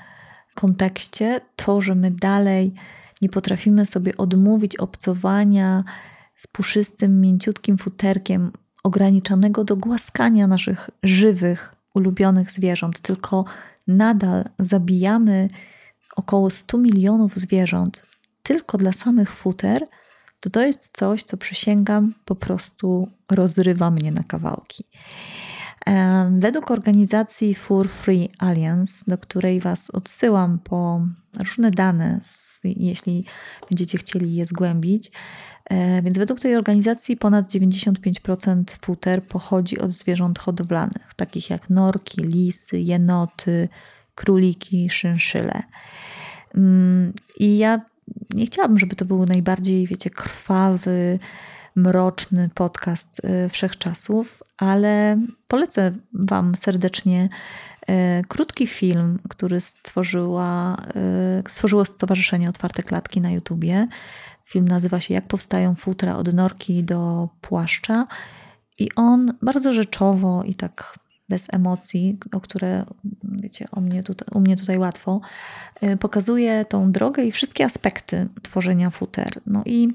[0.55, 2.73] kontekście to, że my dalej
[3.21, 5.83] nie potrafimy sobie odmówić obcowania
[6.39, 8.51] z puszystym, mięciutkim futerkiem,
[8.83, 13.45] ograniczonego do głaskania naszych żywych, ulubionych zwierząt, tylko
[13.87, 15.47] nadal zabijamy
[16.15, 18.03] około 100 milionów zwierząt
[18.43, 19.85] tylko dla samych futer,
[20.39, 24.83] to to jest coś, co przysięgam, po prostu rozrywa mnie na kawałki.
[26.31, 31.01] Według organizacji Fur Free Alliance, do której Was odsyłam po
[31.37, 32.19] różne dane,
[32.63, 33.25] jeśli
[33.69, 35.11] będziecie chcieli je zgłębić,
[36.03, 42.79] więc według tej organizacji ponad 95% futer pochodzi od zwierząt hodowlanych, takich jak norki, lisy,
[42.79, 43.69] jenoty,
[44.15, 45.63] króliki, szynszyle.
[46.55, 47.81] Mm, I ja
[48.29, 51.19] nie chciałabym, żeby to był najbardziej, wiecie, krwawy,
[51.75, 57.29] mroczny podcast y, wszechczasów, ale polecę Wam serdecznie
[57.89, 57.93] y,
[58.27, 60.77] krótki film, który stworzyła,
[61.47, 63.87] stworzyło Stowarzyszenie Otwarte Klatki na YouTubie.
[64.49, 68.07] Film nazywa się Jak powstają futra od norki do płaszcza
[68.79, 72.85] i on bardzo rzeczowo i tak bez emocji, o które
[73.23, 75.21] wiecie, o mnie tutaj, u mnie tutaj łatwo,
[75.99, 79.41] pokazuje tą drogę i wszystkie aspekty tworzenia futer.
[79.45, 79.93] No i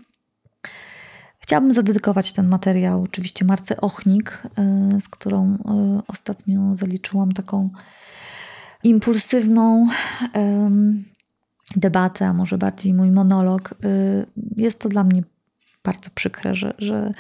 [1.45, 4.43] Chciałabym zadedykować ten materiał oczywiście Marce Ochnik,
[4.97, 5.59] y, z którą y,
[6.09, 7.71] ostatnio zaliczyłam taką
[8.85, 9.87] impulsywną
[11.77, 13.75] debatę, a może bardziej mój monolog.
[13.85, 15.23] Y, jest to dla mnie
[15.85, 17.13] bardzo przykre, że, że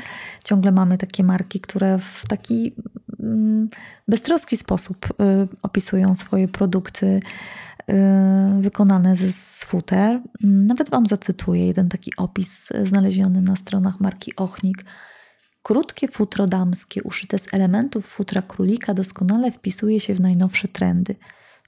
[0.45, 2.75] ciągle mamy takie marki, które w taki
[3.21, 3.69] mm,
[4.09, 5.09] beztroski sposób
[5.63, 7.21] opisują swoje produkty
[7.91, 10.21] Y, wykonane z futer.
[10.41, 14.85] Nawet Wam zacytuję jeden taki opis znaleziony na stronach marki Ochnik.
[15.63, 21.17] Krótkie futro damskie, uszyte z elementów futra królika, doskonale wpisuje się w najnowsze trendy.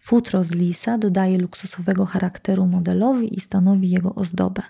[0.06, 4.62] Futro z lisa dodaje luksusowego charakteru modelowi i stanowi jego ozdobę.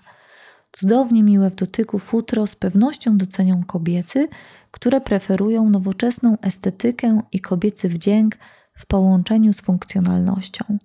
[0.72, 4.29] Cudownie miłe w dotyku futro z pewnością docenią kobiety,
[4.70, 8.37] które preferują nowoczesną estetykę i kobiecy wdzięk
[8.75, 10.79] w połączeniu z funkcjonalnością.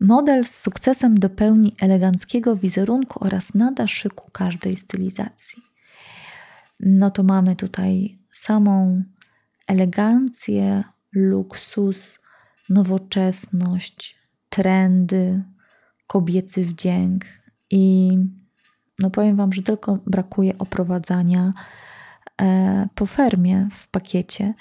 [0.00, 5.62] Model z sukcesem dopełni eleganckiego wizerunku oraz nada szyku każdej stylizacji.
[6.80, 9.02] No to mamy tutaj samą
[9.66, 12.22] elegancję, luksus,
[12.68, 15.42] nowoczesność, trendy,
[16.06, 17.24] kobiecy wdzięk
[17.70, 18.12] i
[18.98, 21.52] no powiem Wam, że tylko brakuje oprowadzania
[22.42, 24.54] e, po fermie w pakiecie.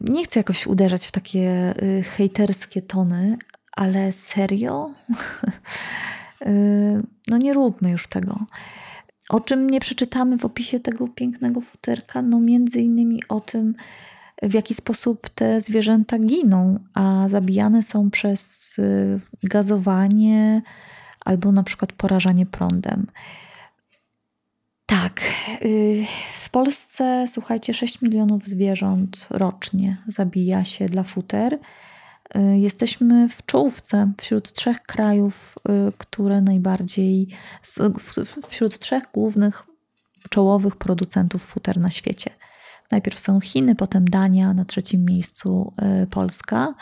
[0.00, 3.36] Nie chcę jakoś uderzać w takie y, hejterskie tony,
[3.72, 4.90] ale serio?
[6.46, 8.38] Y, no nie róbmy już tego.
[9.28, 12.22] O czym nie przeczytamy w opisie tego pięknego futerka?
[12.22, 13.74] No między innymi o tym,
[14.42, 20.62] w jaki sposób te zwierzęta giną, a zabijane są przez y, gazowanie
[21.24, 23.06] albo na przykład porażanie prądem.
[24.86, 25.20] Tak,
[25.62, 26.04] y,
[26.40, 31.54] w Polsce, słuchajcie, 6 milionów zwierząt rocznie zabija się dla futer.
[31.54, 35.58] Y, jesteśmy w czołówce wśród trzech krajów,
[35.98, 37.28] które najbardziej,
[38.48, 39.66] wśród trzech głównych
[40.30, 42.30] czołowych producentów futer na świecie.
[42.90, 45.72] Najpierw są Chiny, potem Dania, na trzecim miejscu
[46.02, 46.74] y, Polska.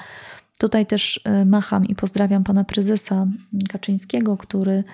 [0.58, 3.26] Tutaj też macham i pozdrawiam pana prezesa
[3.68, 4.84] Kaczyńskiego, który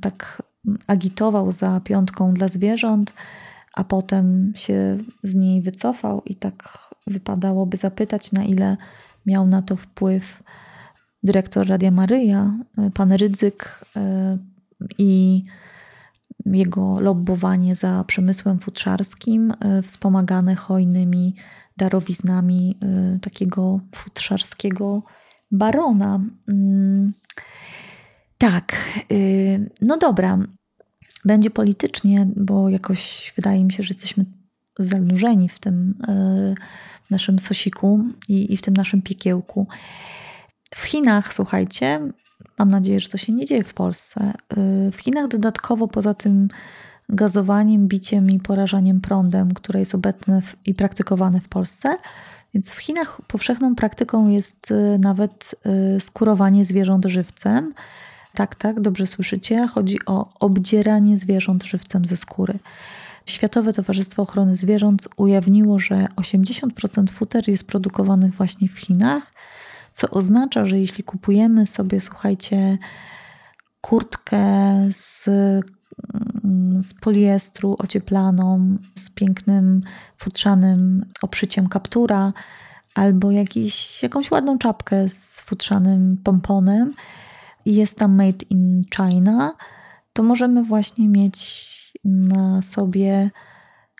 [0.00, 0.42] tak
[0.86, 3.14] agitował za piątką dla zwierząt,
[3.74, 8.76] a potem się z niej wycofał i tak wypadałoby zapytać, na ile
[9.26, 10.42] miał na to wpływ
[11.22, 12.58] dyrektor Radia Maryja,
[12.94, 14.38] pan Rydzyk e,
[14.98, 15.44] i
[16.46, 21.34] jego lobbowanie za przemysłem futrzarskim, e, wspomagane hojnymi
[21.76, 25.02] darowiznami e, takiego futrzarskiego
[25.50, 26.20] barona.
[26.48, 27.12] Mm,
[28.38, 28.76] tak,
[29.80, 30.38] no dobra.
[31.24, 34.24] Będzie politycznie, bo jakoś wydaje mi się, że jesteśmy
[34.78, 35.94] zanurzeni w tym
[37.10, 39.66] naszym sosiku i w tym naszym piekiełku.
[40.74, 42.00] W Chinach, słuchajcie,
[42.58, 44.32] mam nadzieję, że to się nie dzieje w Polsce.
[44.88, 46.48] Y, w Chinach dodatkowo poza tym
[47.08, 51.98] gazowaniem, biciem i porażaniem prądem, które jest obecne w, i praktykowane w Polsce,
[52.54, 55.54] więc w Chinach powszechną praktyką jest y, nawet
[55.96, 57.74] y, skurowanie zwierząt żywcem.
[58.34, 59.66] Tak, tak, dobrze słyszycie.
[59.66, 62.58] Chodzi o obdzieranie zwierząt żywcem ze skóry.
[63.26, 69.32] Światowe Towarzystwo Ochrony Zwierząt ujawniło, że 80% futer jest produkowanych właśnie w Chinach,
[69.94, 72.78] co oznacza, że jeśli kupujemy sobie, słuchajcie,
[73.80, 74.44] kurtkę
[74.92, 79.80] z, mm, z poliestru ocieplaną, z pięknym
[80.16, 82.32] futrzanym oprzyciem kaptura,
[82.94, 86.94] albo jakiś, jakąś ładną czapkę z futrzanym pomponem
[87.64, 89.56] i jest tam made in China,
[90.12, 93.30] to możemy właśnie mieć na sobie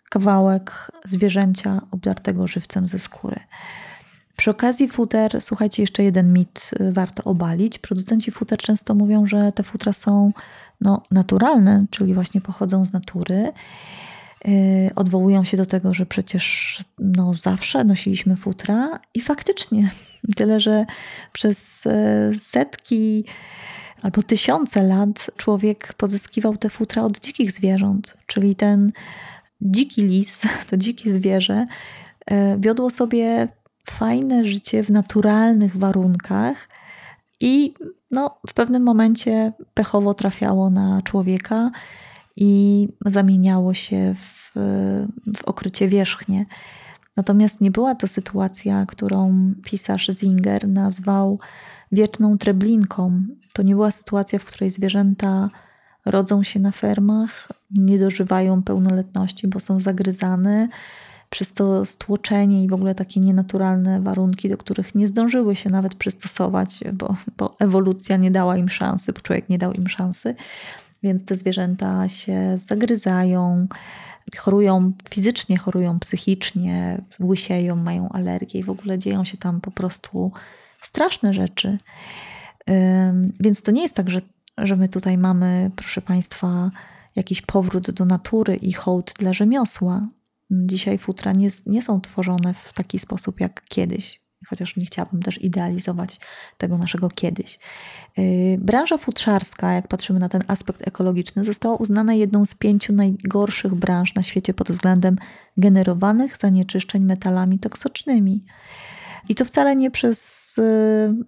[0.09, 3.39] kawałek zwierzęcia obdartego żywcem ze skóry.
[4.37, 7.79] Przy okazji futer, słuchajcie, jeszcze jeden mit y, warto obalić.
[7.79, 10.31] Producenci futer często mówią, że te futra są
[10.81, 13.51] no, naturalne, czyli właśnie pochodzą z natury.
[14.45, 14.53] Yy,
[14.95, 19.89] odwołują się do tego, że przecież no, zawsze nosiliśmy futra i faktycznie,
[20.37, 20.85] tyle że
[21.33, 23.25] przez y, setki
[24.01, 28.91] albo tysiące lat człowiek pozyskiwał te futra od dzikich zwierząt, czyli ten
[29.61, 31.67] dziki lis, to dzikie zwierzę,
[32.57, 33.47] wiodło sobie
[33.89, 36.69] fajne życie w naturalnych warunkach
[37.41, 37.73] i
[38.11, 41.71] no, w pewnym momencie pechowo trafiało na człowieka
[42.35, 44.51] i zamieniało się w,
[45.37, 46.45] w okrycie wierzchnie.
[47.15, 51.39] Natomiast nie była to sytuacja, którą pisarz Zinger nazwał
[51.91, 53.21] wieczną treblinką.
[53.53, 55.49] To nie była sytuacja, w której zwierzęta
[56.05, 60.67] rodzą się na fermach, nie dożywają pełnoletności, bo są zagryzane.
[61.29, 65.95] Przez to stłoczenie i w ogóle takie nienaturalne warunki, do których nie zdążyły się nawet
[65.95, 70.35] przystosować, bo, bo ewolucja nie dała im szansy, bo człowiek nie dał im szansy.
[71.03, 73.67] Więc te zwierzęta się zagryzają,
[74.37, 80.31] chorują fizycznie, chorują psychicznie, łysieją, mają alergie i w ogóle dzieją się tam po prostu
[80.81, 81.77] straszne rzeczy.
[83.39, 84.21] Więc to nie jest tak, że,
[84.57, 86.71] że my tutaj mamy, proszę Państwa,
[87.15, 90.07] jakiś powrót do natury i hołd dla rzemiosła.
[90.49, 95.41] Dzisiaj futra nie, nie są tworzone w taki sposób jak kiedyś, chociaż nie chciałabym też
[95.41, 96.19] idealizować
[96.57, 97.59] tego naszego kiedyś.
[98.17, 103.75] Yy, branża futrzarska, jak patrzymy na ten aspekt ekologiczny, została uznana jedną z pięciu najgorszych
[103.75, 105.15] branż na świecie pod względem
[105.57, 108.45] generowanych zanieczyszczeń metalami toksycznymi.
[109.29, 110.61] I to wcale nie przez y,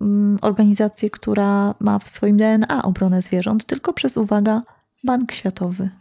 [0.01, 4.61] mm, organizację, która ma w swoim DNA obronę zwierząt, tylko przez, uwaga,
[5.07, 5.89] Bank Światowy.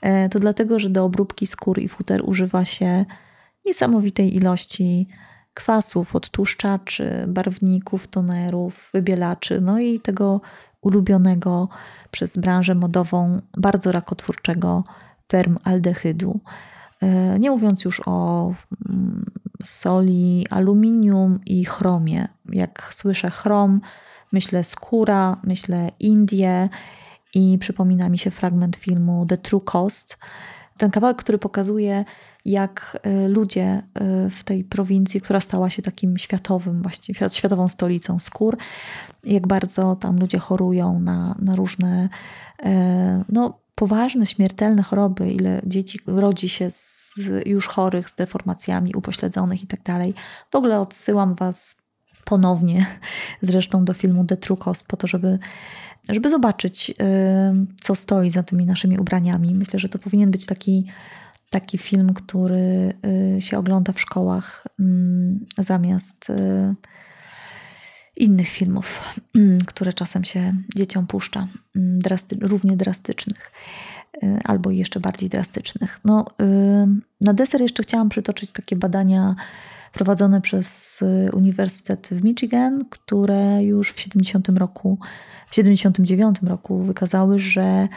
[0.00, 3.04] E, to dlatego, że do obróbki skór i futer używa się
[3.64, 5.08] niesamowitej ilości
[5.54, 10.40] kwasów, odtłuszczaczy, barwników, tonerów, wybielaczy, no i tego
[10.80, 11.68] ulubionego
[12.10, 14.84] przez branżę modową bardzo rakotwórczego
[15.64, 16.40] aldehydu.
[17.02, 18.52] E, nie mówiąc już o
[18.88, 19.24] mm,
[19.64, 22.28] soli, aluminium i chromie.
[22.52, 23.80] Jak słyszę chrom,
[24.32, 26.68] myślę skóra, myślę Indie
[27.36, 30.18] i przypomina mi się fragment filmu The True Cost.
[30.78, 32.04] Ten kawałek, który pokazuje,
[32.44, 33.82] jak y, ludzie
[34.26, 38.56] y, w tej prowincji, która stała się takim światowym, właściwie światową stolicą skór,
[39.24, 42.08] jak bardzo tam ludzie chorują na, na różne
[42.64, 47.14] e, no, poważne, śmiertelne choroby, ile dzieci rodzi się z
[47.46, 49.80] już chorych, z deformacjami, upośledzonych i tak.
[50.50, 51.76] W ogóle odsyłam Was
[52.26, 52.86] ponownie
[53.42, 55.38] zresztą do filmu The True Cost po to, żeby,
[56.08, 56.94] żeby zobaczyć,
[57.80, 59.54] co stoi za tymi naszymi ubraniami.
[59.54, 60.86] Myślę, że to powinien być taki,
[61.50, 62.92] taki film, który
[63.36, 66.74] y, się ogląda w szkołach mm, zamiast y,
[68.16, 73.52] innych filmów, mm, które czasem się dzieciom puszcza, mm, drasty, równie drastycznych
[74.22, 76.00] y, albo jeszcze bardziej drastycznych.
[76.04, 76.44] No, y,
[77.20, 79.36] na deser jeszcze chciałam przytoczyć takie badania
[79.96, 81.00] prowadzone przez
[81.32, 84.98] Uniwersytet w Michigan, które już w 70 roku,
[85.48, 87.88] w 79 roku wykazały, że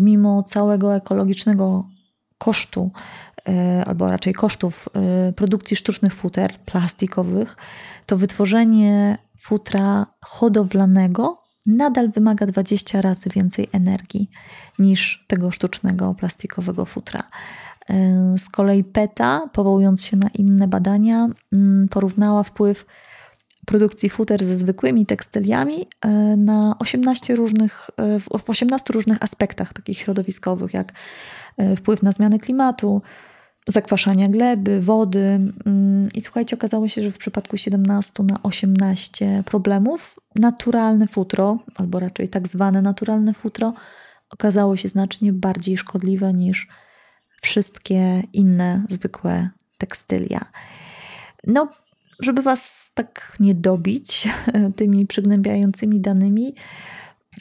[0.00, 1.88] mimo całego ekologicznego
[2.38, 2.90] kosztu,
[3.86, 4.88] albo raczej kosztów
[5.36, 7.56] produkcji sztucznych futer plastikowych,
[8.06, 14.30] to wytworzenie futra hodowlanego nadal wymaga 20 razy więcej energii
[14.78, 17.22] niż tego sztucznego plastikowego futra.
[17.90, 22.86] Y, z kolei PETA, powołując się na inne badania, mm, porównała wpływ
[23.66, 29.98] produkcji futer ze zwykłymi tekstyliami y, na 18 różnych, y, w 18 różnych aspektach takich
[29.98, 30.92] środowiskowych, jak
[31.76, 33.02] wpływ na zmiany klimatu,
[33.68, 35.40] zakwaszania gleby, wody.
[35.66, 41.98] Mm, I słuchajcie, okazało się, że w przypadku 17 na 18 problemów naturalne futro, albo
[41.98, 43.74] raczej tak zwane naturalne futro,
[44.30, 46.68] okazało się znacznie bardziej szkodliwe niż
[47.46, 50.40] wszystkie inne zwykłe tekstylia.
[51.46, 51.68] No,
[52.20, 54.28] żeby Was tak nie dobić
[54.76, 56.54] tymi przygnębiającymi danymi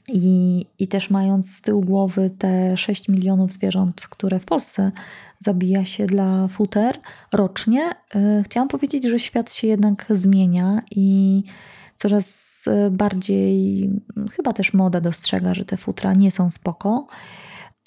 [0.07, 4.91] i, i też mając z tyłu głowy te 6 milionów zwierząt, które w Polsce
[5.39, 6.99] zabija się dla futer
[7.33, 11.43] rocznie, y, chciałam powiedzieć, że świat się jednak zmienia i
[11.95, 12.55] coraz
[12.91, 13.89] bardziej,
[14.35, 17.07] chyba też moda dostrzega, że te futra nie są spoko.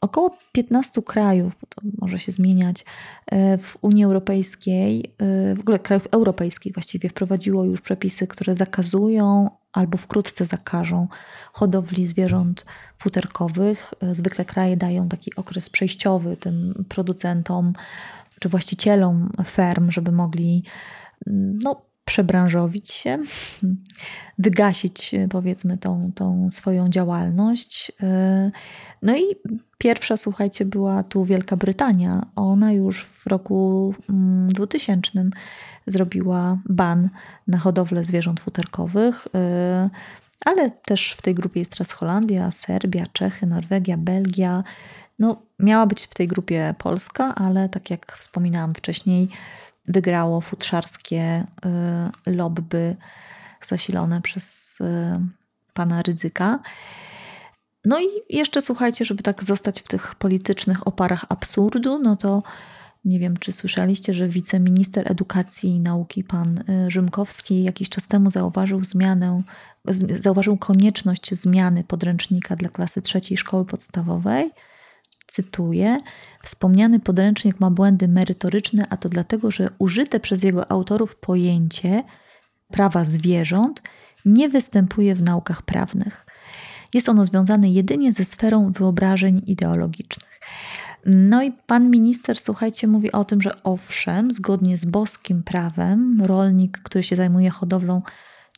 [0.00, 5.04] Około 15 krajów, bo to może się zmieniać, y, w Unii Europejskiej,
[5.52, 11.08] y, w ogóle krajów europejskich właściwie wprowadziło już przepisy, które zakazują albo wkrótce zakażą
[11.52, 13.94] hodowli zwierząt futerkowych.
[14.12, 17.72] Zwykle kraje dają taki okres przejściowy tym producentom
[18.40, 20.64] czy właścicielom ferm, żeby mogli
[21.62, 23.18] no, przebranżowić się,
[24.38, 27.92] wygasić powiedzmy tą, tą swoją działalność.
[29.02, 29.22] No i
[29.78, 32.26] pierwsza, słuchajcie, była tu Wielka Brytania.
[32.36, 33.94] Ona już w roku
[34.48, 35.30] 2000 mm,
[35.86, 37.08] zrobiła ban
[37.46, 39.90] na hodowlę zwierząt futerkowych, y,
[40.44, 44.64] ale też w tej grupie jest teraz Holandia, Serbia, Czechy, Norwegia, Belgia.
[45.18, 49.28] No, miała być w tej grupie Polska, ale tak jak wspominałam wcześniej,
[49.88, 51.46] wygrało futrzarskie
[52.26, 52.96] y, lobby
[53.62, 54.84] zasilone przez y,
[55.74, 56.58] pana Rydzyka.
[57.84, 62.42] No i jeszcze słuchajcie, żeby tak zostać w tych politycznych oparach absurdu, no to
[63.04, 68.30] nie wiem, czy słyszeliście, że wiceminister edukacji i nauki pan y, Rzymkowski jakiś czas temu
[68.30, 69.42] zauważył zmianę,
[70.20, 74.50] zauważył konieczność zmiany podręcznika dla klasy trzeciej szkoły podstawowej.
[75.28, 75.98] Cytuję:
[76.42, 82.04] Wspomniany podręcznik ma błędy merytoryczne, a to dlatego, że użyte przez jego autorów pojęcie
[82.68, 83.82] prawa zwierząt
[84.24, 86.26] nie występuje w naukach prawnych.
[86.94, 90.40] Jest ono związane jedynie ze sferą wyobrażeń ideologicznych.
[91.06, 96.78] No i pan minister, słuchajcie, mówi o tym, że owszem, zgodnie z boskim prawem, rolnik,
[96.78, 98.02] który się zajmuje hodowlą,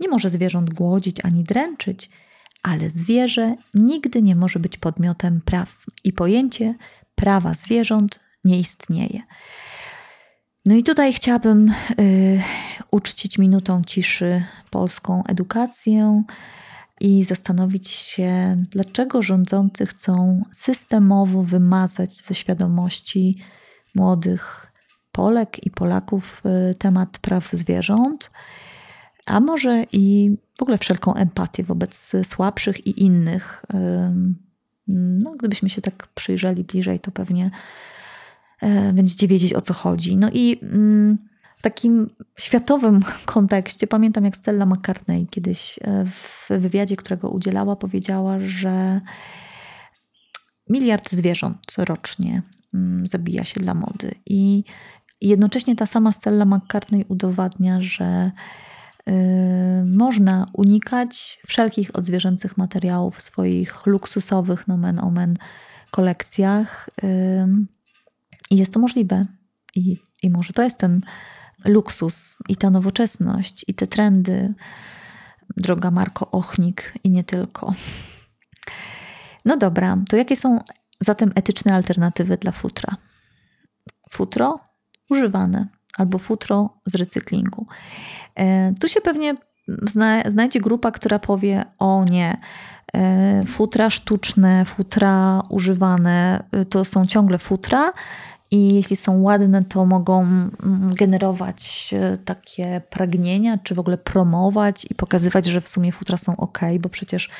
[0.00, 2.10] nie może zwierząt głodzić ani dręczyć,
[2.62, 6.74] ale zwierzę nigdy nie może być podmiotem praw i pojęcie
[7.14, 9.22] prawa zwierząt nie istnieje.
[10.64, 12.42] No i tutaj chciałabym y,
[12.90, 16.22] uczcić minutą ciszy polską edukację
[17.00, 23.38] i zastanowić się, dlaczego rządzący chcą systemowo wymazać ze świadomości
[23.94, 24.72] młodych
[25.12, 28.30] Polek i Polaków y, temat praw zwierząt,
[29.26, 33.64] a może i w ogóle wszelką empatię wobec słabszych i innych.
[34.88, 37.50] No, gdybyśmy się tak przyjrzeli bliżej, to pewnie
[38.60, 40.16] e, będziecie wiedzieć o co chodzi.
[40.16, 41.18] No i mm,
[41.56, 48.36] w takim światowym kontekście pamiętam, jak Stella McCartney kiedyś e, w wywiadzie, którego udzielała, powiedziała,
[48.40, 49.00] że
[50.68, 52.42] miliard zwierząt rocznie
[52.74, 54.14] mm, zabija się dla mody.
[54.26, 54.64] I
[55.20, 58.30] jednocześnie ta sama Stella McCartney udowadnia, że
[59.86, 65.36] można unikać wszelkich odzwierzęcych materiałów w swoich luksusowych nomen omen
[65.90, 66.90] kolekcjach.
[68.50, 69.26] I jest to możliwe.
[69.74, 71.00] I, I może to jest ten
[71.64, 74.54] luksus i ta nowoczesność i te trendy,
[75.56, 77.72] droga Marko Ochnik i nie tylko.
[79.44, 80.60] No dobra, to jakie są
[81.00, 82.96] zatem etyczne alternatywy dla futra?
[84.10, 84.60] Futro
[85.10, 87.66] używane albo futro z recyklingu.
[88.34, 89.34] E, tu się pewnie
[89.82, 92.36] zna, znajdzie grupa, która powie: O nie,
[92.94, 97.92] e, futra sztuczne, futra używane e, to są ciągle futra
[98.50, 104.94] i jeśli są ładne, to mogą mm, generować takie pragnienia, czy w ogóle promować i
[104.94, 107.30] pokazywać, że w sumie futra są ok, bo przecież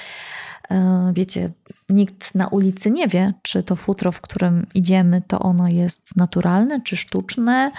[1.13, 1.51] wiecie,
[1.89, 6.81] nikt na ulicy nie wie, czy to futro, w którym idziemy, to ono jest naturalne,
[6.81, 7.71] czy sztuczne.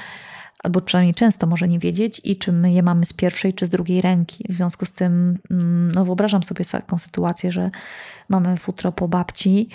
[0.63, 3.69] Albo przynajmniej często może nie wiedzieć i czy my je mamy z pierwszej czy z
[3.69, 4.45] drugiej ręki.
[4.49, 7.71] W związku z tym, mm, no wyobrażam sobie taką sytuację, że
[8.29, 9.69] mamy futro po babci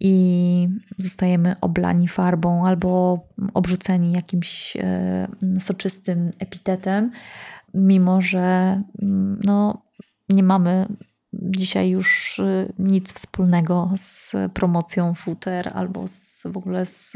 [0.00, 0.68] i
[0.98, 3.20] zostajemy oblani farbą albo
[3.54, 5.28] obrzuceni jakimś e,
[5.60, 7.10] soczystym epitetem,
[7.74, 9.82] mimo że mm, no,
[10.28, 10.86] nie mamy
[11.32, 17.10] dzisiaj już y, nic wspólnego z promocją futer albo z, w ogóle z,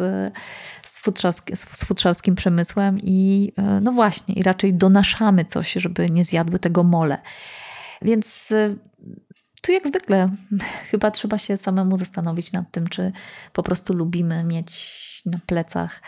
[0.87, 6.25] z, futrzarskim, z futrzarskim przemysłem i y, no właśnie, i raczej donaszamy coś, żeby nie
[6.25, 7.19] zjadły tego mole.
[8.03, 8.79] Więc y,
[9.63, 10.31] tu jak zwykle
[10.91, 13.13] chyba trzeba się samemu zastanowić nad tym, czy
[13.53, 16.03] po prostu lubimy mieć na plecach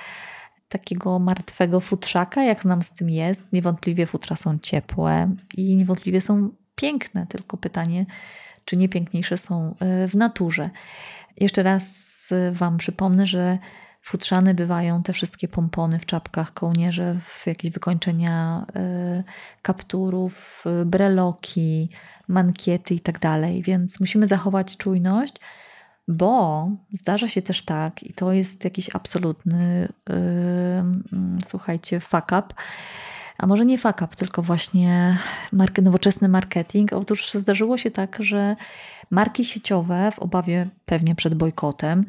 [0.69, 3.53] takiego martwego futrzaka, jak znam z tym jest.
[3.53, 8.07] Niewątpliwie futra są ciepłe i niewątpliwie są piękne, tylko pytanie,
[8.65, 10.71] czy nie piękniejsze są e, w naturze.
[11.37, 12.09] Jeszcze raz
[12.53, 13.59] Wam przypomnę, że
[14.03, 19.25] futrzane bywają te wszystkie pompony w czapkach, kołnierze, w jakieś wykończenia e,
[19.63, 21.89] kapturów, breloki,
[22.29, 23.63] mankiety i tak dalej.
[23.63, 25.35] Więc musimy zachować czujność,
[26.09, 30.15] bo zdarza się też tak, i to jest jakiś absolutny, yy,
[31.47, 32.47] słuchajcie, fuck up,
[33.39, 35.19] a może nie fuck up, tylko właśnie
[35.83, 36.93] nowoczesny marketing.
[36.93, 38.57] Otóż zdarzyło się tak, że
[39.11, 42.05] marki sieciowe, w obawie pewnie przed bojkotem,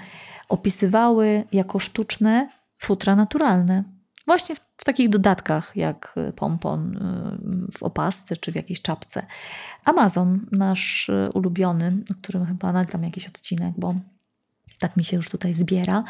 [0.49, 3.83] opisywały jako sztuczne futra naturalne.
[4.25, 9.25] Właśnie w, w takich dodatkach jak pompon y, w opasce czy w jakiejś czapce.
[9.85, 13.95] Amazon, nasz y, ulubiony, o którym chyba nagram jakiś odcinek, bo
[14.79, 16.03] tak mi się już tutaj zbiera,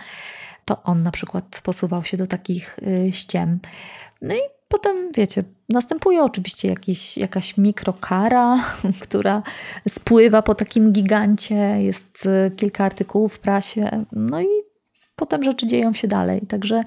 [0.65, 3.59] to on na przykład posuwał się do takich y, ściem.
[4.21, 8.63] No i Potem, wiecie, następuje oczywiście jakiś, jakaś mikrokara,
[9.03, 9.43] która
[9.87, 14.47] spływa po takim gigancie, jest e, kilka artykułów w prasie, no i
[15.15, 16.41] potem rzeczy dzieją się dalej.
[16.47, 16.83] Także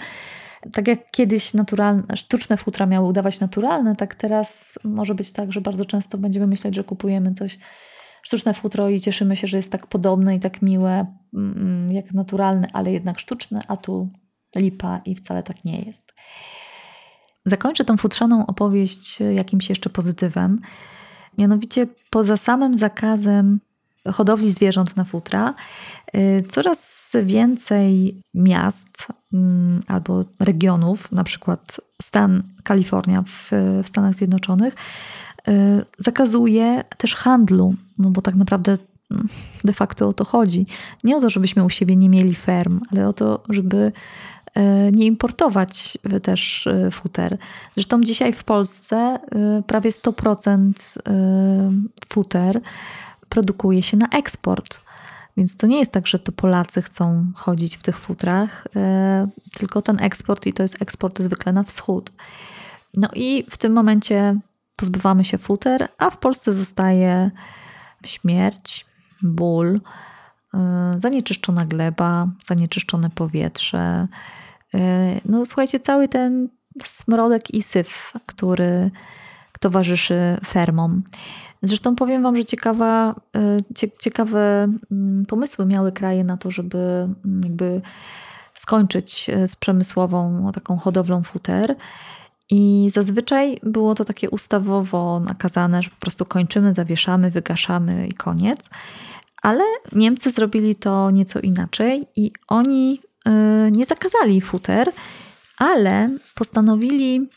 [0.73, 5.61] tak jak kiedyś naturalne, sztuczne futra miały udawać naturalne, tak teraz może być tak, że
[5.61, 7.59] bardzo często będziemy myśleć, że kupujemy coś
[8.23, 12.69] sztuczne futro i cieszymy się, że jest tak podobne i tak miłe mm, jak naturalne,
[12.73, 14.09] ale jednak sztuczne, a tu
[14.57, 16.13] lipa i wcale tak nie jest.
[17.47, 20.61] Zakończę tą futrzaną opowieść jakimś jeszcze pozytywem.
[21.39, 23.61] Mianowicie poza samym zakazem
[24.11, 25.55] hodowli zwierząt na futra,
[26.15, 33.51] y, coraz więcej miast mm, albo regionów, na przykład stan Kalifornia w,
[33.83, 34.75] w Stanach Zjednoczonych,
[35.49, 35.53] y,
[35.99, 38.77] zakazuje też handlu, no bo tak naprawdę
[39.11, 39.29] mm,
[39.65, 40.67] de facto o to chodzi.
[41.05, 43.93] Nie o to, żebyśmy u siebie nie mieli ferm, ale o to, żeby
[44.93, 47.39] nie importować też e, futer.
[47.75, 49.19] Zresztą dzisiaj w Polsce e,
[49.67, 50.73] prawie 100%
[52.09, 52.61] futer
[53.29, 54.81] produkuje się na eksport.
[55.37, 58.67] Więc to nie jest tak, że to Polacy chcą chodzić w tych futrach,
[59.55, 62.13] tylko ten eksport i to jest eksport zwykle na wschód.
[62.95, 64.39] No i w tym momencie
[64.77, 67.31] pozbywamy się futer, a w Polsce zostaje
[68.07, 68.87] śmierć,
[69.23, 69.81] ból,
[70.99, 74.42] zanieczyszczona gleba, zanieczyszczone powietrze, E,
[75.25, 76.49] no słuchajcie, cały ten
[76.85, 78.91] smrodek i syf, który
[79.61, 81.03] towarzyszy fermom.
[81.63, 83.59] Zresztą powiem Wam, że ciekawa, e,
[84.01, 87.81] ciekawe mm, pomysły miały kraje na to, żeby mm, jakby
[88.55, 91.77] skończyć e, z przemysłową taką hodowlą futer.
[92.51, 98.71] I zazwyczaj było to takie ustawowo nakazane, że po prostu kończymy, zawieszamy, wygaszamy i koniec.
[99.43, 103.01] Ale Niemcy zrobili to nieco inaczej i oni
[103.73, 104.93] nie zakazali futer,
[105.59, 107.29] ale postanowili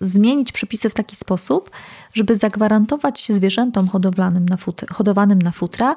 [0.00, 1.70] zmienić przepisy w taki sposób,
[2.14, 5.96] żeby zagwarantować zwierzętom hodowlanym na futra, hodowanym na futra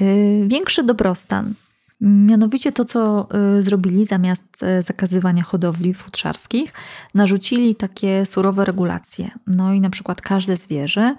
[0.00, 1.54] y, większy dobrostan.
[2.00, 3.28] Mianowicie to, co
[3.58, 6.72] y, zrobili zamiast zakazywania hodowli futrzarskich,
[7.14, 9.30] narzucili takie surowe regulacje.
[9.46, 11.14] No i na przykład każde zwierzę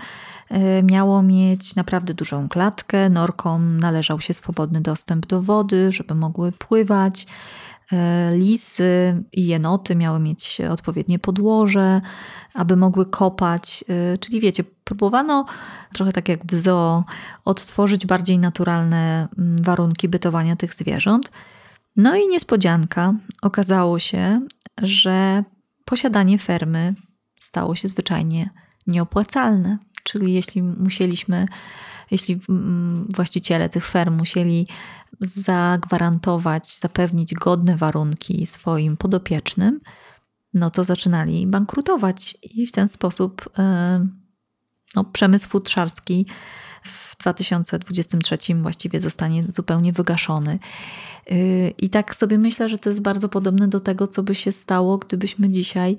[0.83, 7.27] miało mieć naprawdę dużą klatkę, norkom należał się swobodny dostęp do wody, żeby mogły pływać.
[7.91, 12.01] E, lisy i jenoty miały mieć odpowiednie podłoże,
[12.53, 13.83] aby mogły kopać.
[14.13, 15.45] E, czyli wiecie, próbowano
[15.93, 17.03] trochę tak jak w zoo
[17.45, 21.31] odtworzyć bardziej naturalne mm, warunki bytowania tych zwierząt.
[21.95, 24.41] No i niespodzianka, okazało się,
[24.81, 25.43] że
[25.85, 26.93] posiadanie fermy
[27.39, 28.49] stało się zwyczajnie
[28.87, 29.77] nieopłacalne.
[30.03, 31.45] Czyli jeśli musieliśmy,
[32.11, 34.67] jeśli mm, właściciele tych ferm musieli
[35.21, 39.79] zagwarantować, zapewnić godne warunki swoim podopiecznym,
[40.53, 44.07] no to zaczynali bankrutować i w ten sposób e,
[44.95, 46.25] no, przemysł futrzarski
[46.83, 50.59] w 2023 właściwie zostanie zupełnie wygaszony.
[51.31, 54.51] Y, I tak sobie myślę, że to jest bardzo podobne do tego, co by się
[54.51, 55.97] stało, gdybyśmy dzisiaj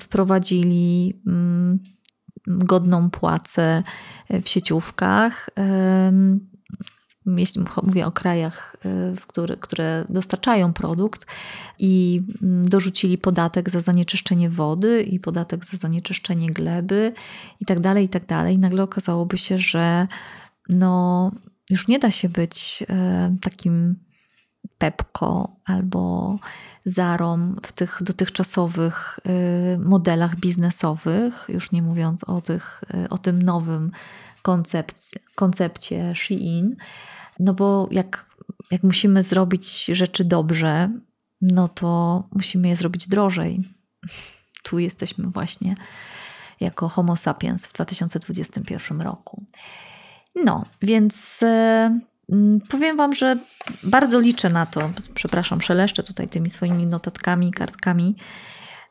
[0.00, 1.78] wprowadzili mm,
[2.46, 3.82] godną płacę
[4.42, 5.50] w sieciówkach
[7.26, 8.76] jeśli mówię o krajach,
[9.38, 11.26] y, które, dostarczają produkt
[11.78, 17.12] i mm, dorzucili podatek za zanieczyszczenie wody i podatek za zanieczyszczenie gleby
[17.60, 18.58] i tak dalej, i tak dalej.
[18.58, 20.06] Nagle okazałoby się, że
[20.68, 21.32] no,
[21.70, 23.96] już nie da się być y, takim
[24.80, 26.36] Pepko albo
[26.84, 29.20] Zarom w tych dotychczasowych
[29.74, 33.90] y, modelach biznesowych, już nie mówiąc o, tych, o tym nowym
[34.42, 36.76] koncepcie, koncepcie Shein,
[37.38, 38.26] no bo jak,
[38.70, 40.90] jak musimy zrobić rzeczy dobrze,
[41.40, 43.60] no to musimy je zrobić drożej.
[44.62, 45.74] Tu jesteśmy właśnie
[46.60, 49.44] jako Homo sapiens w 2021 roku.
[50.44, 52.00] No, więc e,
[52.68, 53.36] powiem Wam, że
[53.82, 54.90] bardzo liczę na to.
[55.14, 58.16] Przepraszam, szeleszczę tutaj tymi swoimi notatkami, kartkami.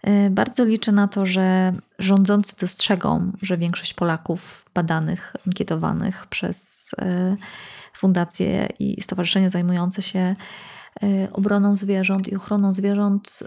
[0.03, 7.35] E, bardzo liczę na to, że rządzący dostrzegą, że większość Polaków badanych, ankietowanych przez e,
[7.93, 10.35] fundacje i stowarzyszenia zajmujące się
[11.03, 13.43] y, obroną zwierząt i ochroną zwierząt,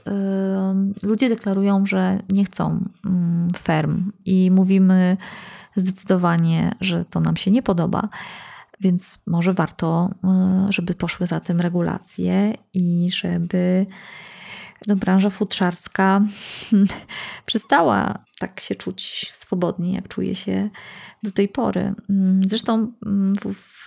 [1.03, 5.17] ludzie deklarują, że nie chcą mm, ferm i mówimy
[5.77, 8.09] zdecydowanie, że to nam się nie podoba.
[8.83, 10.11] Więc może warto,
[10.69, 13.87] y, żeby poszły za tym regulacje i żeby
[14.87, 16.21] no, branża futrzarska
[17.47, 20.71] przestała tak się czuć swobodnie, jak czuje się
[21.23, 21.95] do tej pory.
[22.11, 23.87] Mm, zresztą mm, w, w,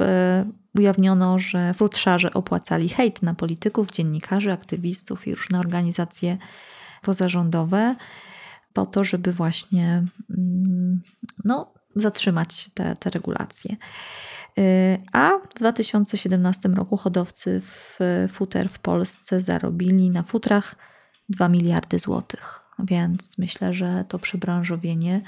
[0.77, 6.37] ujawniono, że futrzarze opłacali hejt na polityków, dziennikarzy, aktywistów i różne organizacje
[7.01, 7.95] pozarządowe
[8.73, 11.01] po to, żeby właśnie mm,
[11.43, 13.75] no, zatrzymać te, te regulacje.
[15.13, 17.99] A w 2017 roku hodowcy w
[18.31, 20.75] futer w Polsce zarobili na futrach
[21.29, 22.59] 2 miliardy złotych.
[22.79, 25.21] Więc myślę, że to przebranżowienie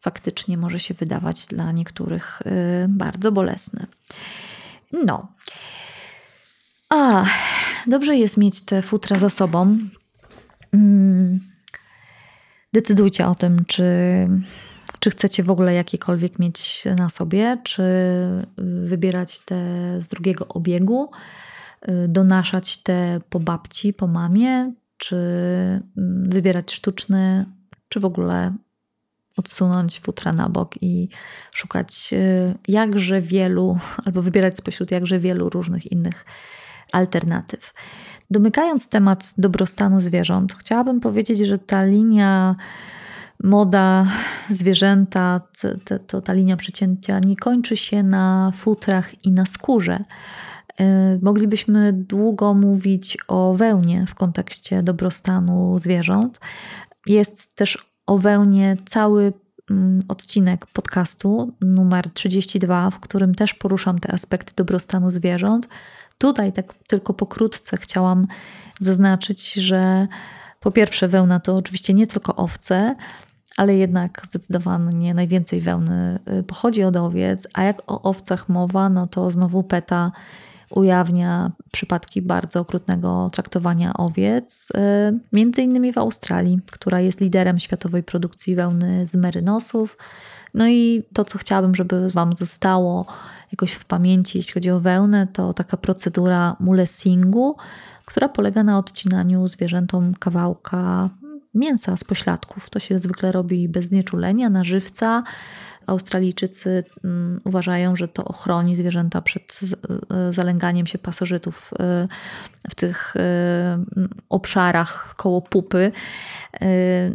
[0.00, 3.86] faktycznie może się wydawać dla niektórych y, bardzo bolesne.
[4.92, 5.34] No.
[6.90, 7.24] A,
[7.86, 9.78] dobrze jest mieć te futra za sobą.
[10.72, 11.40] Mm.
[12.72, 13.84] Decydujcie o tym, czy,
[15.02, 17.82] czy chcecie w ogóle jakiekolwiek mieć na sobie, czy
[18.84, 19.56] wybierać te
[20.02, 21.10] z drugiego obiegu,
[21.88, 27.44] y, donaszać te po babci, po mamie, czy mm, wybierać sztuczne,
[27.88, 28.54] czy w ogóle
[29.36, 31.08] odsunąć futra na bok i
[31.54, 36.24] szukać y, jakże wielu, albo wybierać spośród jakże wielu różnych innych
[36.92, 37.74] alternatyw.
[38.30, 42.56] Domykając temat dobrostanu zwierząt, chciałabym powiedzieć, że ta linia
[43.42, 44.06] moda,
[44.50, 45.40] zwierzęta,
[45.84, 49.98] to, to, ta linia przecięcia nie kończy się na futrach i na skórze.
[50.80, 50.84] Y,
[51.22, 56.40] moglibyśmy długo mówić o wełnie w kontekście dobrostanu zwierząt.
[57.06, 59.32] Jest też o wełnie cały
[59.70, 65.68] mm, odcinek podcastu numer 32, w którym też poruszam te aspekty dobrostanu zwierząt.
[66.18, 68.26] Tutaj tak tylko pokrótce chciałam
[68.80, 70.08] zaznaczyć, że
[70.60, 72.96] po pierwsze wełna to oczywiście nie tylko owce,
[73.56, 79.06] ale jednak zdecydowanie najwięcej wełny y, pochodzi od owiec, a jak o owcach mowa, no
[79.06, 80.12] to znowu PETA
[80.70, 88.02] ujawnia przypadki bardzo okrutnego traktowania owiec, y, między innymi w Australii, która jest liderem światowej
[88.02, 89.96] produkcji wełny z merynosów.
[90.54, 93.06] No i to, co chciałabym, żeby Wam zostało
[93.52, 97.56] jakoś w pamięci, jeśli chodzi o wełnę, to taka procedura mulesingu,
[98.04, 101.10] która polega na odcinaniu zwierzętom kawałka
[101.54, 102.70] mięsa z pośladków.
[102.70, 105.22] To się zwykle robi bez znieczulenia, na żywca.
[105.86, 109.60] Australijczycy mm, uważają, że to ochroni zwierzęta przed
[110.10, 112.08] e, zalęganiem się pasożytów e,
[112.70, 113.84] w tych e,
[114.28, 115.92] obszarach koło pupy.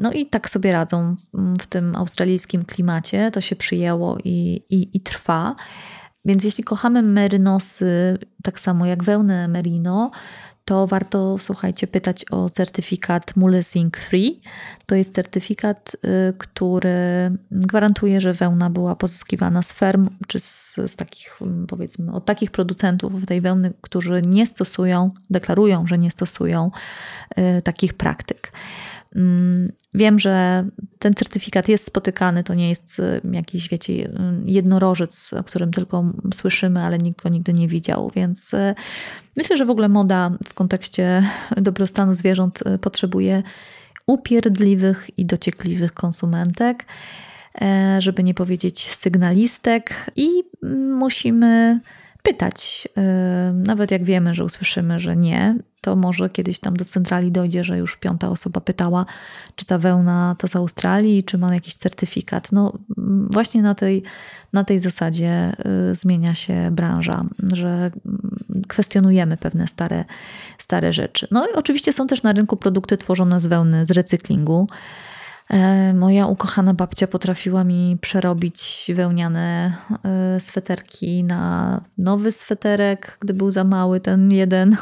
[0.01, 1.15] No i tak sobie radzą
[1.61, 3.31] w tym australijskim klimacie.
[3.31, 5.55] To się przyjęło i, i, i trwa.
[6.25, 10.11] Więc jeśli kochamy merynosy, tak samo jak wełnę merino,
[10.67, 14.41] to warto, słuchajcie, pytać o certyfikat Mulesing Free.
[14.85, 20.95] To jest certyfikat, y, który gwarantuje, że wełna była pozyskiwana z ferm, czy z, z
[20.95, 26.71] takich, mm, powiedzmy, od takich producentów tej wełny, którzy nie stosują, deklarują, że nie stosują
[27.37, 28.51] y, takich praktyk.
[29.17, 30.65] Mm, wiem, że
[30.99, 34.09] ten certyfikat jest spotykany, to nie jest y, jakiś, wiecie, y,
[34.45, 36.03] jednorożec, o którym tylko
[36.33, 38.75] słyszymy, ale nikt go nigdy nie widział, więc y,
[39.35, 41.23] myślę, że w ogóle moda w kontekście
[41.57, 43.43] dobrostanu zwierząt potrzebuje
[44.07, 46.85] upierdliwych i dociekliwych konsumentek.
[47.61, 50.29] e, żeby nie powiedzieć sygnalistek, i
[50.97, 51.79] musimy
[52.27, 52.87] pytać.
[52.97, 53.01] E,
[53.55, 57.77] nawet jak wiemy, że usłyszymy, że nie, to może kiedyś tam do centrali dojdzie, że
[57.77, 59.05] już piąta osoba pytała,
[59.55, 62.51] czy ta wełna to z Australii, czy ma jakiś certyfikat.
[62.51, 62.73] No
[63.31, 64.03] właśnie na tej,
[64.53, 65.53] na tej zasadzie
[65.91, 67.91] y, zmienia się branża, że
[68.67, 70.05] kwestionujemy pewne stare,
[70.57, 71.27] stare rzeczy.
[71.31, 74.67] No i oczywiście są też na rynku produkty tworzone z wełny z recyklingu.
[75.49, 79.73] E, moja ukochana babcia potrafiła mi przerobić wełniane
[80.05, 84.77] e, sweterki na nowy sweterek, gdy był za mały ten jeden,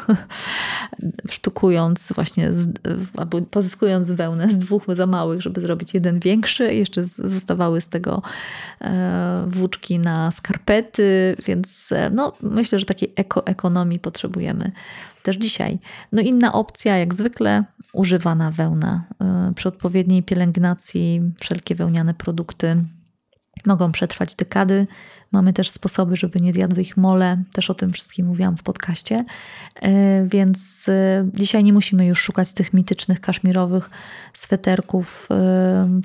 [1.29, 2.69] sztukując właśnie, z,
[3.17, 6.73] albo pozyskując wełnę z dwóch za małych, żeby zrobić jeden większy.
[6.73, 8.21] Jeszcze zostawały z tego
[8.81, 14.71] e, włóczki na skarpety, więc no, myślę, że takiej ekoekonomii potrzebujemy
[15.25, 15.79] też dzisiaj.
[16.11, 17.63] No inna opcja, jak zwykle,
[17.93, 19.03] używana wełna.
[19.49, 22.77] Y, przy odpowiedniej pielęgnacji wszelkie wełniane produkty
[23.65, 24.87] mogą przetrwać dekady.
[25.31, 27.43] Mamy też sposoby, żeby nie zjadły ich mole.
[27.53, 29.25] Też o tym wszystkim mówiłam w podcaście.
[29.85, 33.89] Y, więc y, dzisiaj nie musimy już szukać tych mitycznych kaszmirowych
[34.33, 35.29] sweterków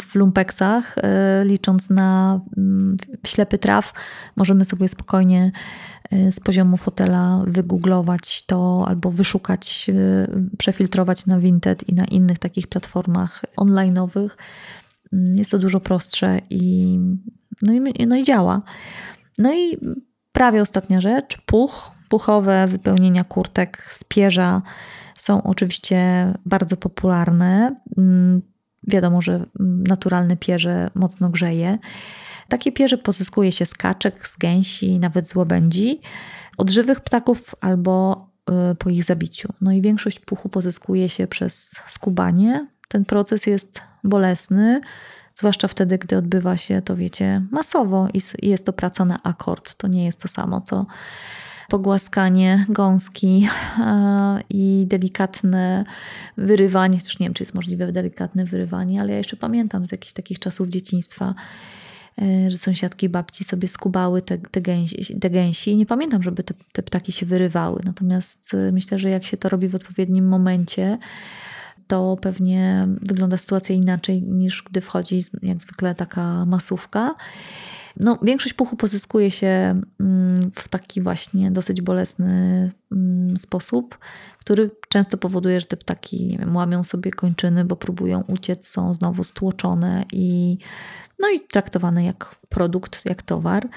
[0.09, 0.97] w lumpeksach.
[1.45, 2.97] Licząc na mm,
[3.27, 3.95] ślepy traf,
[4.37, 5.53] możemy sobie spokojnie
[6.11, 12.67] z poziomu fotela wygooglować to albo wyszukać, y, przefiltrować na Vinted i na innych takich
[12.67, 14.31] platformach online'owych.
[15.13, 16.99] Mm, jest to dużo prostsze i,
[17.63, 18.63] no i, no i działa.
[19.39, 19.79] No i
[20.33, 21.91] prawie ostatnia rzecz, puch.
[22.09, 24.63] Puchowe wypełnienia kurtek z pierza
[25.19, 27.77] są oczywiście bardzo popularne.
[27.99, 28.43] Mm,
[28.89, 29.45] wiadomo, że
[29.89, 31.79] naturalne pierze mocno grzeje.
[32.51, 36.01] Takie pierze pozyskuje się z kaczek, z gęsi, nawet z łabędzi,
[36.59, 38.27] od żywych ptaków albo
[38.73, 39.49] y, po ich zabiciu.
[39.61, 42.67] No i większość puchu pozyskuje się przez skubanie.
[42.89, 44.81] Ten proces jest bolesny,
[45.35, 49.75] zwłaszcza wtedy, gdy odbywa się to, wiecie, masowo i jest to praca na akord.
[49.75, 50.87] To nie jest to samo, co
[51.69, 53.49] pogłaskanie gąski
[54.51, 55.85] i delikatne
[56.37, 60.13] wyrywanie, chociaż nie wiem, czy jest możliwe delikatne wyrywanie, ale ja jeszcze pamiętam z jakichś
[60.13, 61.35] takich czasów dzieciństwa,
[62.49, 65.77] że sąsiadki babci sobie skubały te, te, gęsi, te gęsi.
[65.77, 67.81] Nie pamiętam, żeby te, te ptaki się wyrywały.
[67.85, 70.99] Natomiast e, myślę, że jak się to robi w odpowiednim momencie,
[71.87, 77.15] to pewnie wygląda sytuacja inaczej niż gdy wchodzi jak zwykle taka masówka.
[77.97, 83.99] No, większość puchu pozyskuje się mm, w taki właśnie dosyć bolesny mm, sposób,
[84.39, 88.95] który często powoduje, że te ptaki nie wiem, łamią sobie kończyny, bo próbują uciec, są
[88.95, 90.59] znowu stłoczone i
[91.19, 93.69] no i traktowane jak produkt, jak towar.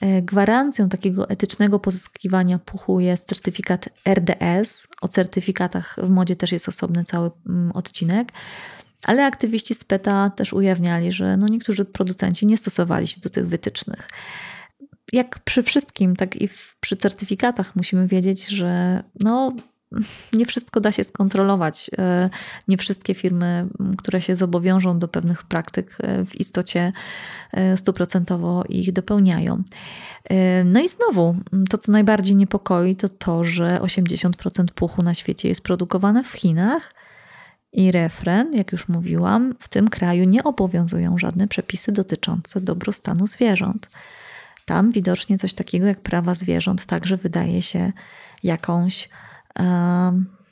[0.00, 4.88] E, gwarancją takiego etycznego pozyskiwania puchu jest certyfikat RDS.
[5.00, 8.32] O certyfikatach w modzie też jest osobny cały mm, odcinek.
[9.04, 13.48] Ale aktywiści z PETA też ujawniali, że no niektórzy producenci nie stosowali się do tych
[13.48, 14.08] wytycznych.
[15.12, 19.52] Jak przy wszystkim, tak i w, przy certyfikatach musimy wiedzieć, że no,
[20.32, 21.90] nie wszystko da się skontrolować.
[21.98, 22.30] E,
[22.68, 26.92] nie wszystkie firmy, które się zobowiążą do pewnych praktyk, e, w istocie
[27.52, 29.62] e, stuprocentowo ich dopełniają.
[30.64, 31.36] No i znowu,
[31.70, 36.94] to co najbardziej niepokoi, to to, że 80% puchu na świecie jest produkowane w Chinach.
[37.72, 43.90] I refren, jak już mówiłam, w tym kraju nie obowiązują żadne przepisy dotyczące dobrostanu zwierząt.
[44.64, 47.92] Tam widocznie coś takiego jak prawa zwierząt także wydaje się
[48.42, 49.08] jakąś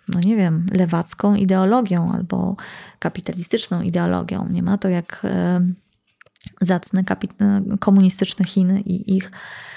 [0.08, 2.56] no nie wiem, lewacką ideologią albo
[2.98, 4.48] kapitalistyczną ideologią.
[4.50, 5.26] Nie ma to jak
[6.60, 7.04] zacne
[7.80, 9.67] komunistyczne Chiny i ich e,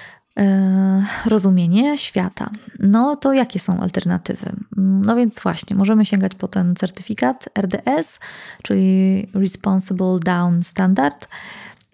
[1.26, 2.50] rozumienie świata.
[2.80, 4.52] No to jakie są alternatywy?
[4.78, 8.20] No więc właśnie, możemy sięgać po ten certyfikat RDS,
[8.64, 11.28] czyli Responsible Down Standard.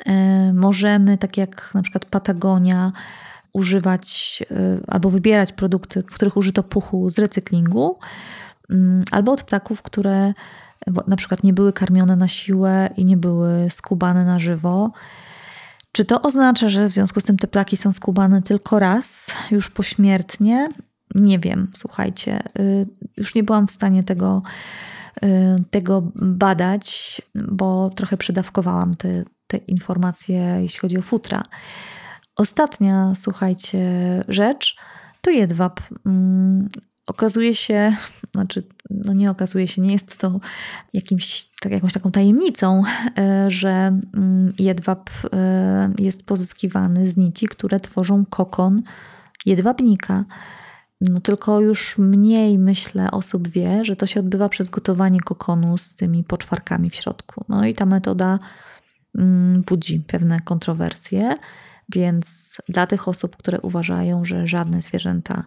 [0.06, 2.92] E, możemy, tak jak na przykład Patagonia,
[3.54, 8.00] używać y, albo wybierać produkty, w których użyto puchu z recyklingu,
[8.70, 10.34] mm, albo od ptaków, które
[11.08, 14.92] na przykład nie były karmione na siłę i nie były skubane na żywo.
[15.98, 19.70] Czy to oznacza, że w związku z tym te ptaki są skubane tylko raz, już
[19.70, 20.70] pośmiertnie?
[21.16, 22.44] Nie wiem, słuchajcie.
[22.60, 22.88] Y,
[23.18, 24.42] już nie byłam w stanie tego,
[25.24, 25.28] y,
[25.70, 31.44] tego badać, bo trochę przedawkowałam te, te informacje, jeśli chodzi o futra.
[32.36, 33.82] Ostatnia, słuchajcie,
[34.28, 34.78] rzecz
[35.22, 35.80] to jedwab.
[37.08, 37.94] Okazuje się,
[38.34, 40.40] znaczy, no nie okazuje się, nie jest to
[40.94, 42.82] jakimś, tak, jakąś taką tajemnicą,
[43.18, 48.84] e, że mm, jedwab e, jest pozyskiwany z nici, które tworzą kokon
[49.46, 50.26] jedwabnika.
[51.02, 55.96] No tylko już mniej, myślę, osób wie, że to się odbywa przez gotowanie kokonu z
[55.96, 57.46] tymi poczwarkami w środku.
[57.50, 58.40] No i ta metoda
[59.18, 61.36] mm, budzi pewne kontrowersje,
[61.90, 65.44] więc dla tych osób, które uważają, że żadne zwierzęta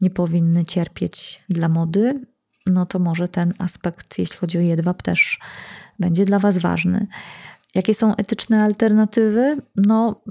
[0.00, 2.20] nie powinny cierpieć dla mody,
[2.66, 5.38] no to może ten aspekt, jeśli chodzi o jedwab, też
[5.98, 7.06] będzie dla Was ważny.
[7.74, 9.56] Jakie są etyczne alternatywy?
[9.76, 10.22] No,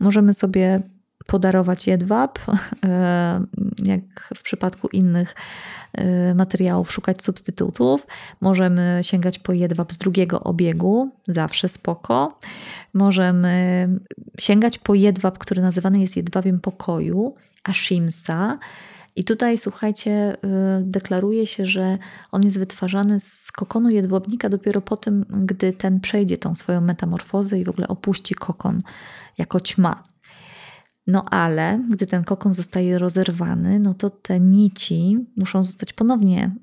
[0.00, 0.82] możemy sobie
[1.26, 2.38] podarować jedwab,
[2.84, 3.44] e,
[3.84, 5.34] jak w przypadku innych
[5.92, 8.06] e, materiałów, szukać substytutów.
[8.40, 12.38] Możemy sięgać po jedwab z drugiego obiegu, zawsze spoko.
[12.94, 13.88] Możemy
[14.38, 18.58] sięgać po jedwab, który nazywany jest jedwabiem pokoju, ashimsa.
[19.18, 20.38] I tutaj, słuchajcie, y,
[20.82, 21.98] deklaruje się, że
[22.32, 27.58] on jest wytwarzany z kokonu jedwabnika dopiero po tym, gdy ten przejdzie tą swoją metamorfozę
[27.58, 28.82] i w ogóle opuści kokon
[29.38, 30.02] jako ćma.
[31.06, 36.54] No ale gdy ten kokon zostaje rozerwany, no to te nici muszą zostać ponownie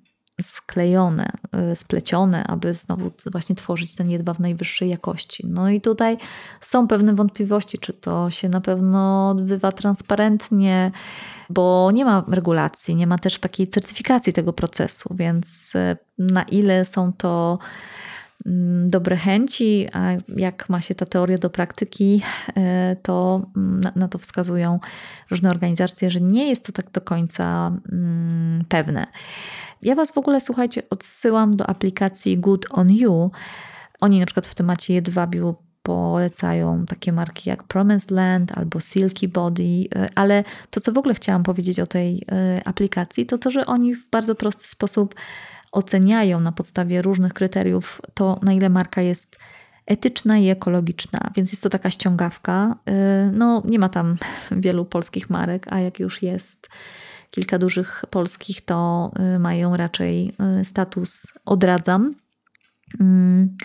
[0.41, 1.31] sklejone,
[1.71, 5.43] y, splecione, aby znowu właśnie tworzyć ten jedwab najwyższej jakości.
[5.47, 6.17] No i tutaj
[6.61, 10.91] są pewne wątpliwości, czy to się na pewno odbywa transparentnie,
[11.49, 16.85] bo nie ma regulacji, nie ma też takiej certyfikacji tego procesu, więc y, na ile
[16.85, 17.59] są to
[18.45, 23.91] mm, dobre chęci, a jak ma się ta teoria do praktyki, y, to mm, na,
[23.95, 24.79] na to wskazują
[25.31, 29.07] różne organizacje, że nie jest to tak do końca mm, pewne.
[29.81, 33.31] Ja Was w ogóle, słuchajcie, odsyłam do aplikacji Good on You.
[34.01, 39.63] Oni na przykład w temacie jedwabiu polecają takie marki jak Promised Land albo Silky Body,
[39.63, 42.21] y, ale to, co w ogóle chciałam powiedzieć o tej y,
[42.65, 45.15] aplikacji, to to, że oni w bardzo prosty sposób
[45.71, 49.37] oceniają na podstawie różnych kryteriów to, na ile marka jest
[49.85, 52.75] etyczna i ekologiczna, więc jest to taka ściągawka.
[52.89, 54.15] Y, no, nie ma tam
[54.51, 56.69] wielu polskich marek, a jak już jest
[57.35, 62.15] kilka dużych polskich, to y, mają raczej y, status odradzam
[62.99, 63.57] mm,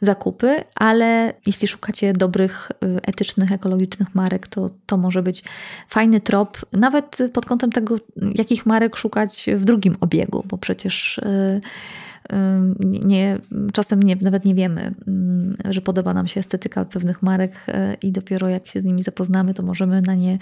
[0.00, 5.44] zakupy, ale jeśli szukacie dobrych, y, etycznych, ekologicznych marek, to to może być
[5.88, 7.96] fajny trop, nawet pod kątem tego,
[8.34, 11.20] jakich marek szukać w drugim obiegu, bo przecież
[12.80, 13.38] nie,
[13.72, 14.94] czasem nie, nawet nie wiemy,
[15.70, 19.54] że podoba nam się estetyka pewnych marek e, i dopiero jak się z nimi zapoznamy,
[19.54, 20.38] to możemy na nie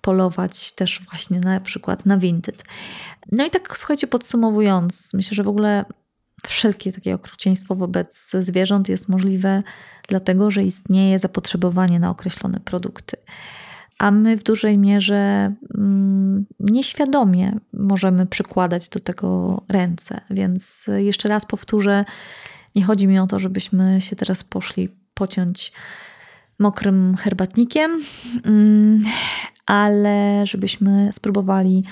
[0.00, 2.64] polować też właśnie na przykład na Vinted.
[3.32, 5.84] No i tak słuchajcie, podsumowując, myślę, że w ogóle
[6.46, 9.62] wszelkie takie okrucieństwo wobec zwierząt jest możliwe
[10.08, 13.16] dlatego, że istnieje zapotrzebowanie na określone produkty
[13.98, 20.20] a my w dużej mierze mm, nieświadomie możemy przykładać do tego ręce.
[20.30, 22.04] Więc jeszcze raz powtórzę,
[22.74, 25.72] nie chodzi mi o to, żebyśmy się teraz poszli pociąć
[26.58, 28.00] mokrym herbatnikiem,
[28.44, 29.04] mm,
[29.66, 31.84] ale żebyśmy spróbowali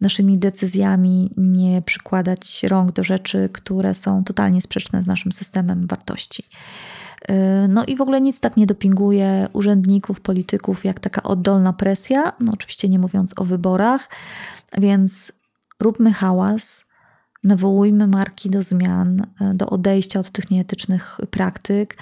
[0.00, 6.44] naszymi decyzjami nie przykładać rąk do rzeczy, które są totalnie sprzeczne z naszym systemem wartości.
[7.30, 12.32] Y, no i w ogóle nic tak nie dopinguje urzędników, polityków, jak taka oddolna presja,
[12.40, 14.08] no oczywiście nie mówiąc o wyborach,
[14.78, 15.32] więc
[15.80, 16.86] róbmy hałas,
[17.44, 21.96] nawołujmy marki do zmian, y, do odejścia od tych nieetycznych praktyk,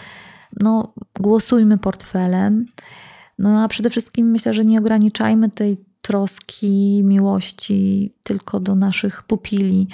[0.61, 2.67] no głosujmy portfelem,
[3.39, 9.89] no a przede wszystkim myślę, że nie ograniczajmy tej troski, miłości tylko do naszych pupili,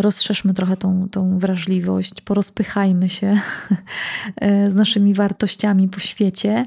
[0.00, 3.40] rozszerzmy trochę tą, tą wrażliwość, porozpychajmy się
[4.36, 6.64] e, z naszymi wartościami po świecie,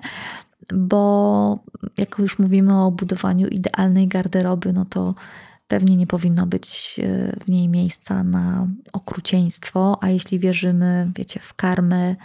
[0.73, 1.63] bo
[1.97, 5.15] jak już mówimy o budowaniu idealnej garderoby, no to
[5.67, 11.53] pewnie nie powinno być e, w niej miejsca na okrucieństwo, a jeśli wierzymy, wiecie, w
[11.53, 12.15] karmę,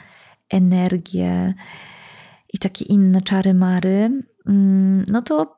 [0.51, 1.55] energię
[2.53, 5.57] i takie inne czary mary, mm, no to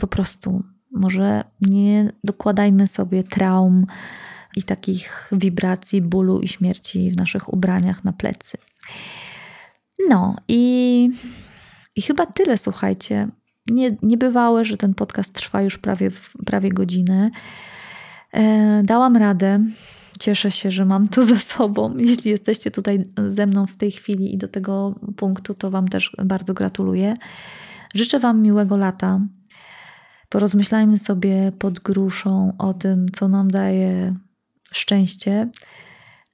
[0.00, 3.86] po prostu może nie dokładajmy sobie traum
[4.56, 8.58] i takich wibracji, bólu i śmierci w naszych ubraniach na plecy.
[10.08, 11.10] No i,
[11.96, 13.28] i chyba tyle, słuchajcie.
[13.70, 16.10] Nie, niebywałe, że ten podcast trwa już prawie,
[16.46, 17.30] prawie godzinę.
[18.32, 19.64] E, dałam radę.
[20.20, 21.94] Cieszę się, że mam to za sobą.
[21.98, 26.16] Jeśli jesteście tutaj ze mną w tej chwili i do tego punktu, to Wam też
[26.24, 27.16] bardzo gratuluję.
[27.94, 29.20] Życzę Wam miłego lata.
[30.32, 34.14] Porozmyślajmy sobie pod gruszą o tym, co nam daje
[34.72, 35.50] szczęście.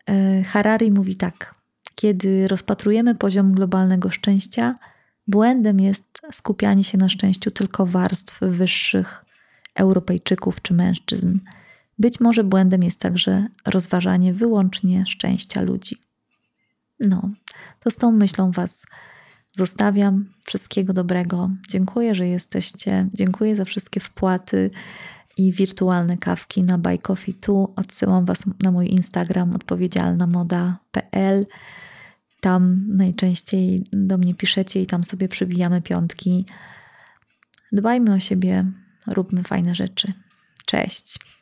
[0.09, 1.55] E, Harari mówi tak:
[1.95, 4.75] Kiedy rozpatrujemy poziom globalnego szczęścia,
[5.27, 9.25] błędem jest skupianie się na szczęściu tylko warstw wyższych
[9.75, 11.39] Europejczyków czy mężczyzn.
[11.99, 15.97] Być może błędem jest także rozważanie wyłącznie szczęścia ludzi.
[17.01, 17.31] No,
[17.81, 18.87] to z tą myślą Was
[19.59, 21.51] Zostawiam wszystkiego dobrego.
[21.69, 23.09] Dziękuję, że jesteście.
[23.15, 24.71] Dziękuję za wszystkie wpłaty
[25.37, 27.73] i wirtualne kawki na Buy Coffee Tu.
[27.77, 31.47] Odsyłam Was na mój Instagram odpowiedzialnamoda.pl
[32.41, 36.47] Tam najczęściej do mnie piszecie i tam sobie przybijamy piątki.
[37.73, 38.73] Dbajmy o siebie,
[39.07, 40.13] róbmy fajne rzeczy.
[40.67, 41.38] Cześć.